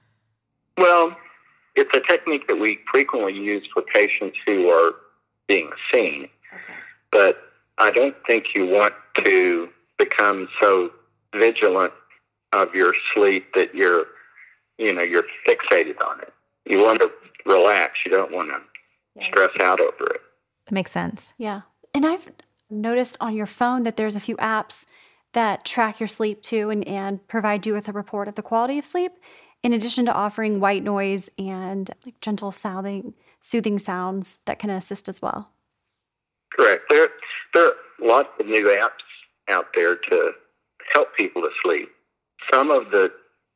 Well, 0.79 1.17
it's 1.77 1.95
a 1.95 2.01
technique 2.01 2.49
that 2.49 2.59
we 2.59 2.81
frequently 2.91 3.35
use 3.35 3.67
for 3.73 3.83
patients 3.83 4.39
who 4.47 4.69
are 4.71 4.95
being 5.47 5.71
seen. 5.93 6.25
Okay. 6.53 6.75
But 7.12 7.39
I 7.79 7.91
don't 7.91 8.17
think 8.27 8.55
you 8.55 8.67
want 8.67 8.95
to 9.19 9.69
become 9.99 10.49
so 10.61 10.91
vigilant 11.35 11.93
of 12.53 12.75
your 12.75 12.95
sleep 13.15 13.53
that 13.55 13.75
you're, 13.75 14.07
you 14.79 14.93
know, 14.93 15.03
you're 15.03 15.25
fixated 15.47 16.03
on 16.05 16.21
it. 16.21 16.33
You 16.65 16.83
want 16.83 17.01
to 17.01 17.12
relax. 17.45 18.01
You 18.05 18.11
don't 18.11 18.33
want 18.33 18.51
to 18.51 18.61
yeah. 19.15 19.27
stress 19.27 19.51
out 19.61 19.81
over 19.81 20.07
it. 20.07 20.21
That 20.67 20.73
makes 20.73 20.91
sense. 20.91 21.35
Yeah. 21.39 21.62
And 21.95 22.05
I've 22.05 22.29
noticed 22.71 23.17
on 23.21 23.35
your 23.35 23.47
phone 23.47 23.85
that 23.85 23.97
there's 23.97 24.17
a 24.17 24.21
few 24.21 24.37
apps 24.37 24.87
that 25.33 25.65
track 25.65 26.01
your 26.01 26.07
sleep 26.07 26.43
too 26.43 26.71
and, 26.71 26.87
and 26.89 27.27
provide 27.29 27.67
you 27.67 27.75
with 27.75 27.89
a 27.89 27.93
report 27.93 28.27
of 28.27 28.35
the 28.35 28.43
quality 28.43 28.79
of 28.79 28.85
sleep, 28.85 29.12
in 29.62 29.73
addition 29.73 30.07
to 30.07 30.12
offering 30.12 30.61
white 30.61 30.83
noise 30.83 31.31
and 31.38 31.90
like 32.05 32.21
gentle 32.21 32.53
soothing, 32.53 33.14
soothing 33.40 33.79
sounds 33.79 34.38
that 34.47 34.59
can 34.59 34.71
assist 34.71 35.09
as 35.09 35.21
well. 35.21 35.51
Correct. 36.53 36.85
There, 36.88 37.09
there 37.55 37.69
are 37.69 37.75
lots 38.01 38.29
of 38.40 38.47
new 38.47 38.66
apps 38.66 39.03
out 39.49 39.66
there 39.75 39.97
to 39.97 40.33
help 40.92 41.14
people 41.16 41.42
to 41.42 41.51
sleep. 41.62 41.90
Some 42.53 42.71
of 42.71 42.90
the 42.90 43.12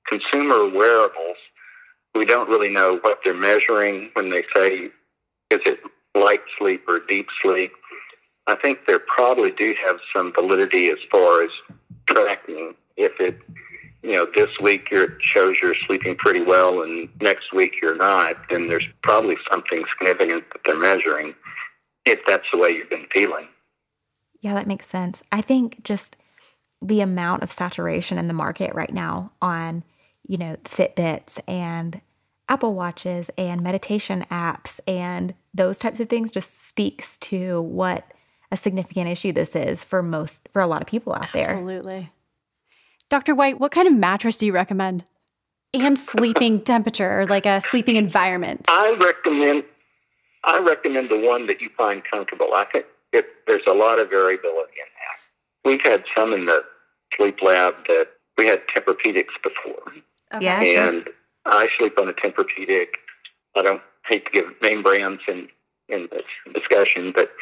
consumer 0.06 0.68
wearables, 0.68 1.36
we 2.14 2.24
don't 2.24 2.48
really 2.48 2.70
know 2.70 2.98
what 3.02 3.20
they're 3.24 3.34
measuring 3.34 4.10
when 4.14 4.30
they 4.30 4.44
say, 4.54 4.90
is 5.50 5.60
it 5.64 5.80
light 6.14 6.42
sleep 6.58 6.82
or 6.88 7.00
deep 7.00 7.28
sleep? 7.40 7.72
I 8.46 8.56
think 8.56 8.86
they 8.86 8.96
probably 9.06 9.52
do 9.52 9.74
have 9.84 10.00
some 10.12 10.32
validity 10.32 10.88
as 10.88 10.98
far 11.10 11.42
as 11.42 11.50
tracking. 12.06 12.74
If 12.96 13.20
it, 13.20 13.38
you 14.02 14.12
know, 14.12 14.26
this 14.34 14.58
week 14.60 14.88
it 14.90 15.10
shows 15.20 15.58
you're 15.60 15.74
sleeping 15.74 16.16
pretty 16.16 16.40
well 16.40 16.82
and 16.82 17.08
next 17.20 17.52
week 17.52 17.80
you're 17.80 17.96
not, 17.96 18.36
then 18.48 18.68
there's 18.68 18.88
probably 19.02 19.36
something 19.50 19.84
significant 19.90 20.44
that 20.52 20.60
they're 20.64 20.78
measuring 20.78 21.34
if 22.06 22.20
that's 22.26 22.50
the 22.50 22.58
way 22.58 22.70
you've 22.70 22.90
been 22.90 23.06
feeling. 23.12 23.46
Yeah, 24.40 24.54
that 24.54 24.66
makes 24.66 24.86
sense. 24.86 25.22
I 25.30 25.42
think 25.42 25.82
just 25.84 26.16
the 26.80 27.02
amount 27.02 27.42
of 27.42 27.52
saturation 27.52 28.16
in 28.16 28.26
the 28.26 28.34
market 28.34 28.74
right 28.74 28.92
now 28.92 29.32
on, 29.42 29.84
you 30.26 30.38
know, 30.38 30.56
Fitbits 30.64 31.38
and 31.46 32.00
Apple 32.48 32.74
Watches 32.74 33.30
and 33.36 33.60
meditation 33.60 34.24
apps 34.30 34.80
and 34.86 35.34
those 35.52 35.78
types 35.78 36.00
of 36.00 36.08
things 36.08 36.32
just 36.32 36.66
speaks 36.66 37.18
to 37.18 37.60
what 37.60 38.10
a 38.50 38.56
significant 38.56 39.08
issue 39.08 39.32
this 39.32 39.54
is 39.54 39.84
for 39.84 40.02
most 40.02 40.48
for 40.50 40.60
a 40.60 40.66
lot 40.66 40.80
of 40.80 40.88
people 40.88 41.12
out 41.12 41.28
there. 41.32 41.42
Absolutely. 41.42 42.10
Dr. 43.10 43.34
White, 43.34 43.58
what 43.58 43.72
kind 43.72 43.88
of 43.88 43.94
mattress 43.94 44.36
do 44.36 44.46
you 44.46 44.52
recommend? 44.52 45.04
And 45.74 45.98
sleeping 45.98 46.62
temperature, 46.62 47.26
like 47.26 47.44
a 47.44 47.60
sleeping 47.60 47.96
environment. 47.96 48.66
I 48.68 48.96
recommend 48.98 49.64
I 50.44 50.58
recommend 50.58 51.10
the 51.10 51.18
one 51.18 51.46
that 51.48 51.60
you 51.60 51.68
find 51.76 52.02
comfortable. 52.02 52.54
I 52.54 52.64
think 52.64 52.86
it, 53.12 53.26
there's 53.46 53.66
a 53.66 53.74
lot 53.74 53.98
of 53.98 54.08
variability 54.08 54.72
in 54.78 54.88
that. 54.96 55.68
We've 55.68 55.82
had 55.82 56.04
some 56.14 56.32
in 56.32 56.46
the 56.46 56.64
sleep 57.14 57.42
lab 57.42 57.74
that 57.88 58.08
we 58.38 58.46
had 58.46 58.66
Tempur-Pedics 58.68 59.42
before. 59.42 59.92
Okay. 60.32 60.44
Yeah, 60.44 60.88
and 60.88 61.02
sure. 61.04 61.14
I 61.44 61.68
sleep 61.76 61.98
on 61.98 62.08
a 62.08 62.14
Tempur-Pedic. 62.14 62.94
I 63.54 63.62
don't 63.62 63.82
hate 64.06 64.24
to 64.26 64.32
give 64.32 64.46
name 64.62 64.82
brands 64.82 65.20
in 65.28 65.48
in 65.88 66.08
this 66.12 66.22
discussion, 66.54 67.12
but 67.12 67.32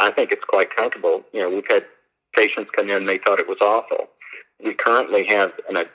I 0.00 0.10
think 0.10 0.32
it's 0.32 0.44
quite 0.44 0.74
comfortable. 0.74 1.24
You 1.32 1.40
know, 1.40 1.50
we've 1.50 1.68
had 1.70 1.86
patients 2.34 2.70
come 2.72 2.90
in 2.90 2.96
and 2.96 3.08
they 3.08 3.18
thought 3.18 3.38
it 3.38 3.48
was 3.48 3.58
awful. 3.60 4.08
We 4.64 4.74
currently 4.74 5.24
have, 5.26 5.52
and 5.68 5.78
I, 5.78 5.86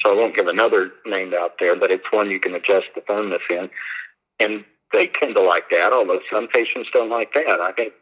so 0.00 0.12
I 0.12 0.16
won't 0.16 0.34
give 0.34 0.46
another 0.46 0.92
name 1.06 1.34
out 1.34 1.54
there, 1.58 1.76
but 1.76 1.90
it's 1.90 2.10
one 2.10 2.30
you 2.30 2.40
can 2.40 2.54
adjust 2.54 2.88
the 2.94 3.02
firmness 3.02 3.42
in, 3.50 3.70
and 4.40 4.64
they 4.92 5.06
tend 5.08 5.34
to 5.34 5.40
like 5.42 5.70
that. 5.70 5.92
Although 5.92 6.20
some 6.30 6.48
patients 6.48 6.90
don't 6.92 7.10
like 7.10 7.34
that. 7.34 7.60
I 7.60 7.72
think 7.72 7.92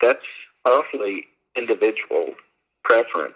that's 0.00 0.24
awfully 0.64 1.26
individual 1.56 2.34
preference 2.84 3.34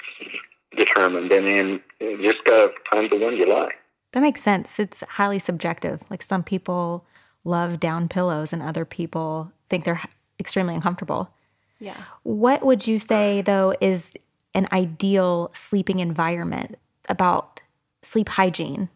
determined, 0.77 1.31
and 1.33 1.47
then 1.47 1.83
you 2.01 2.23
just 2.23 2.45
got 2.45 2.69
to 2.69 2.73
find 2.91 3.11
the 3.11 3.19
one 3.19 3.37
you 3.37 3.47
like. 3.47 3.77
That 4.13 4.21
makes 4.21 4.43
sense. 4.43 4.81
It's 4.81 5.03
highly 5.03 5.39
subjective. 5.39 6.01
Like 6.11 6.23
some 6.23 6.43
people 6.43 7.05
love 7.45 7.81
down 7.81 8.09
pillows, 8.09 8.53
and 8.53 8.63
other 8.63 8.85
people 8.85 9.53
think 9.69 9.85
they're 9.85 10.03
extremely 10.39 10.75
uncomfortable. 10.75 11.31
Yeah. 11.79 11.97
What 12.25 12.65
would 12.65 12.87
you 12.87 12.99
say 12.99 13.41
though 13.43 13.75
is 13.81 14.15
an 14.55 14.69
ideal 14.73 15.51
sleeping 15.55 16.01
environment 16.01 16.77
about 17.09 17.63
sleep 18.03 18.29
hygiene? 18.29 18.89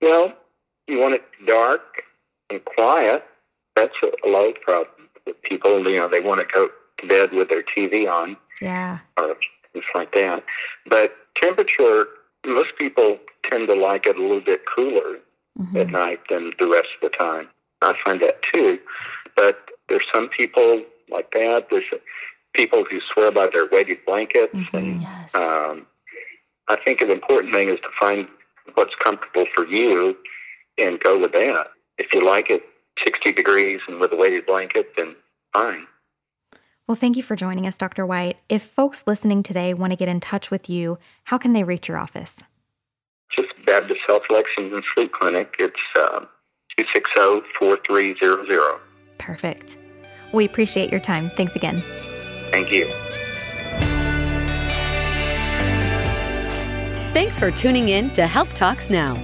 Well, 0.00 0.32
you 0.86 0.98
want 0.98 1.14
it 1.14 1.24
dark 1.46 2.04
and 2.50 2.64
quiet. 2.64 3.24
That's 3.76 3.96
a 4.02 4.28
lot 4.28 4.56
of 4.56 4.60
problem. 4.60 5.08
People, 5.42 5.88
you 5.88 5.96
know, 5.96 6.08
they 6.08 6.20
want 6.20 6.40
to 6.40 6.46
go 6.52 6.68
to 6.98 7.06
bed 7.06 7.32
with 7.32 7.48
their 7.48 7.62
TV 7.62 8.10
on. 8.10 8.36
Yeah. 8.60 8.98
Or 9.16 9.36
things 9.72 9.84
like 9.94 10.12
that. 10.12 10.44
But 10.86 11.14
temperature, 11.36 12.06
most 12.46 12.76
people 12.76 13.18
tend 13.44 13.68
to 13.68 13.74
like 13.74 14.06
it 14.06 14.16
a 14.16 14.22
little 14.22 14.40
bit 14.40 14.62
cooler 14.66 15.18
mm-hmm. 15.58 15.76
at 15.76 15.90
night 15.90 16.20
than 16.28 16.52
the 16.58 16.68
rest 16.68 16.88
of 17.00 17.10
the 17.10 17.16
time. 17.16 17.48
I 17.80 17.94
find 18.04 18.20
that 18.20 18.42
too. 18.42 18.78
But 19.36 19.58
there's 19.88 20.08
some 20.12 20.28
people 20.28 20.82
like 21.10 21.30
that. 21.32 21.68
There's 21.70 21.84
people 22.54 22.84
who 22.84 23.00
swear 23.00 23.30
by 23.30 23.48
their 23.48 23.66
weighted 23.70 24.04
blankets. 24.04 24.54
Mm-hmm. 24.54 24.76
And 24.76 25.02
yes. 25.02 25.34
um, 25.34 25.86
I 26.68 26.76
think 26.76 27.00
an 27.00 27.10
important 27.10 27.52
thing 27.52 27.68
is 27.68 27.80
to 27.80 27.88
find 27.98 28.28
what's 28.74 28.94
comfortable 28.96 29.46
for 29.54 29.66
you 29.66 30.16
and 30.78 31.00
go 31.00 31.18
with 31.18 31.32
that. 31.32 31.68
If 31.98 32.12
you 32.12 32.24
like 32.24 32.50
it 32.50 32.62
60 32.98 33.32
degrees 33.32 33.80
and 33.88 34.00
with 34.00 34.12
a 34.12 34.16
weighted 34.16 34.46
blanket, 34.46 34.92
then 34.96 35.14
fine. 35.52 35.86
Well, 36.86 36.96
thank 36.96 37.16
you 37.16 37.22
for 37.22 37.36
joining 37.36 37.66
us, 37.66 37.78
Dr. 37.78 38.04
White. 38.04 38.38
If 38.48 38.62
folks 38.62 39.04
listening 39.06 39.42
today 39.42 39.72
want 39.72 39.92
to 39.92 39.96
get 39.96 40.08
in 40.08 40.20
touch 40.20 40.50
with 40.50 40.68
you, 40.68 40.98
how 41.24 41.38
can 41.38 41.52
they 41.52 41.64
reach 41.64 41.88
your 41.88 41.98
office? 41.98 42.42
Just 43.30 43.52
Baptist 43.64 44.00
Health 44.06 44.24
Lexington 44.28 44.82
Sleep 44.94 45.12
Clinic. 45.12 45.54
It's 45.58 45.80
uh, 45.96 46.26
260 46.76 47.48
4300. 47.58 48.80
Perfect. 49.18 49.78
We 50.32 50.44
appreciate 50.44 50.90
your 50.90 51.00
time. 51.00 51.30
Thanks 51.36 51.56
again. 51.56 51.82
Thank 52.52 52.70
you. 52.70 52.86
Thanks 57.12 57.38
for 57.38 57.50
tuning 57.50 57.88
in 57.88 58.12
to 58.12 58.28
Health 58.28 58.54
Talks 58.54 58.88
Now. 58.88 59.20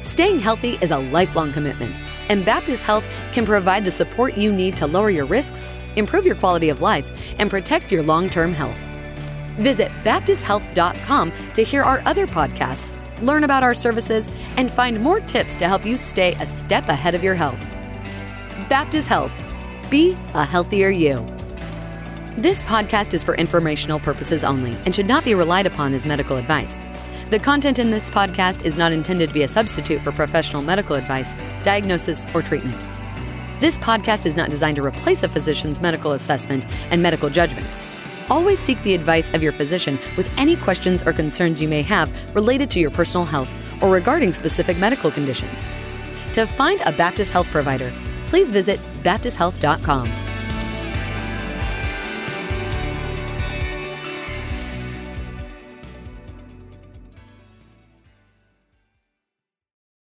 Staying 0.00 0.38
healthy 0.38 0.78
is 0.80 0.92
a 0.92 0.98
lifelong 0.98 1.52
commitment, 1.52 1.98
and 2.28 2.44
Baptist 2.44 2.84
Health 2.84 3.04
can 3.32 3.44
provide 3.44 3.84
the 3.84 3.90
support 3.90 4.36
you 4.36 4.52
need 4.52 4.76
to 4.76 4.86
lower 4.86 5.10
your 5.10 5.26
risks 5.26 5.68
improve 5.96 6.26
your 6.26 6.36
quality 6.36 6.68
of 6.68 6.80
life, 6.80 7.10
and 7.40 7.50
protect 7.50 7.90
your 7.90 8.02
long 8.02 8.28
term 8.28 8.52
health. 8.52 8.84
Visit 9.58 9.90
BaptistHealth.com 10.04 11.32
to 11.54 11.64
hear 11.64 11.82
our 11.82 12.02
other 12.04 12.26
podcasts, 12.26 12.94
learn 13.22 13.44
about 13.44 13.62
our 13.62 13.74
services, 13.74 14.28
and 14.56 14.70
find 14.70 15.00
more 15.00 15.20
tips 15.20 15.56
to 15.56 15.66
help 15.66 15.84
you 15.84 15.96
stay 15.96 16.34
a 16.34 16.46
step 16.46 16.88
ahead 16.88 17.14
of 17.14 17.24
your 17.24 17.34
health. 17.34 17.60
Baptist 18.68 19.08
Health. 19.08 19.32
Be 19.90 20.16
a 20.34 20.44
healthier 20.44 20.90
you. 20.90 21.35
This 22.38 22.60
podcast 22.60 23.14
is 23.14 23.24
for 23.24 23.34
informational 23.36 23.98
purposes 23.98 24.44
only 24.44 24.76
and 24.84 24.94
should 24.94 25.08
not 25.08 25.24
be 25.24 25.34
relied 25.34 25.66
upon 25.66 25.94
as 25.94 26.04
medical 26.04 26.36
advice. 26.36 26.82
The 27.30 27.38
content 27.38 27.78
in 27.78 27.88
this 27.88 28.10
podcast 28.10 28.62
is 28.62 28.76
not 28.76 28.92
intended 28.92 29.28
to 29.28 29.32
be 29.32 29.42
a 29.42 29.48
substitute 29.48 30.02
for 30.02 30.12
professional 30.12 30.60
medical 30.60 30.96
advice, 30.96 31.34
diagnosis, 31.62 32.26
or 32.34 32.42
treatment. 32.42 32.78
This 33.58 33.78
podcast 33.78 34.26
is 34.26 34.36
not 34.36 34.50
designed 34.50 34.76
to 34.76 34.84
replace 34.84 35.22
a 35.22 35.30
physician's 35.30 35.80
medical 35.80 36.12
assessment 36.12 36.66
and 36.90 37.02
medical 37.02 37.30
judgment. 37.30 37.74
Always 38.28 38.60
seek 38.60 38.82
the 38.82 38.94
advice 38.94 39.30
of 39.30 39.42
your 39.42 39.52
physician 39.52 39.98
with 40.18 40.28
any 40.36 40.56
questions 40.56 41.02
or 41.04 41.14
concerns 41.14 41.62
you 41.62 41.68
may 41.68 41.80
have 41.80 42.12
related 42.34 42.70
to 42.72 42.80
your 42.80 42.90
personal 42.90 43.24
health 43.24 43.50
or 43.80 43.88
regarding 43.88 44.34
specific 44.34 44.76
medical 44.76 45.10
conditions. 45.10 45.64
To 46.34 46.46
find 46.46 46.82
a 46.82 46.92
Baptist 46.92 47.32
Health 47.32 47.48
provider, 47.48 47.94
please 48.26 48.50
visit 48.50 48.78
baptisthealth.com. 49.02 50.25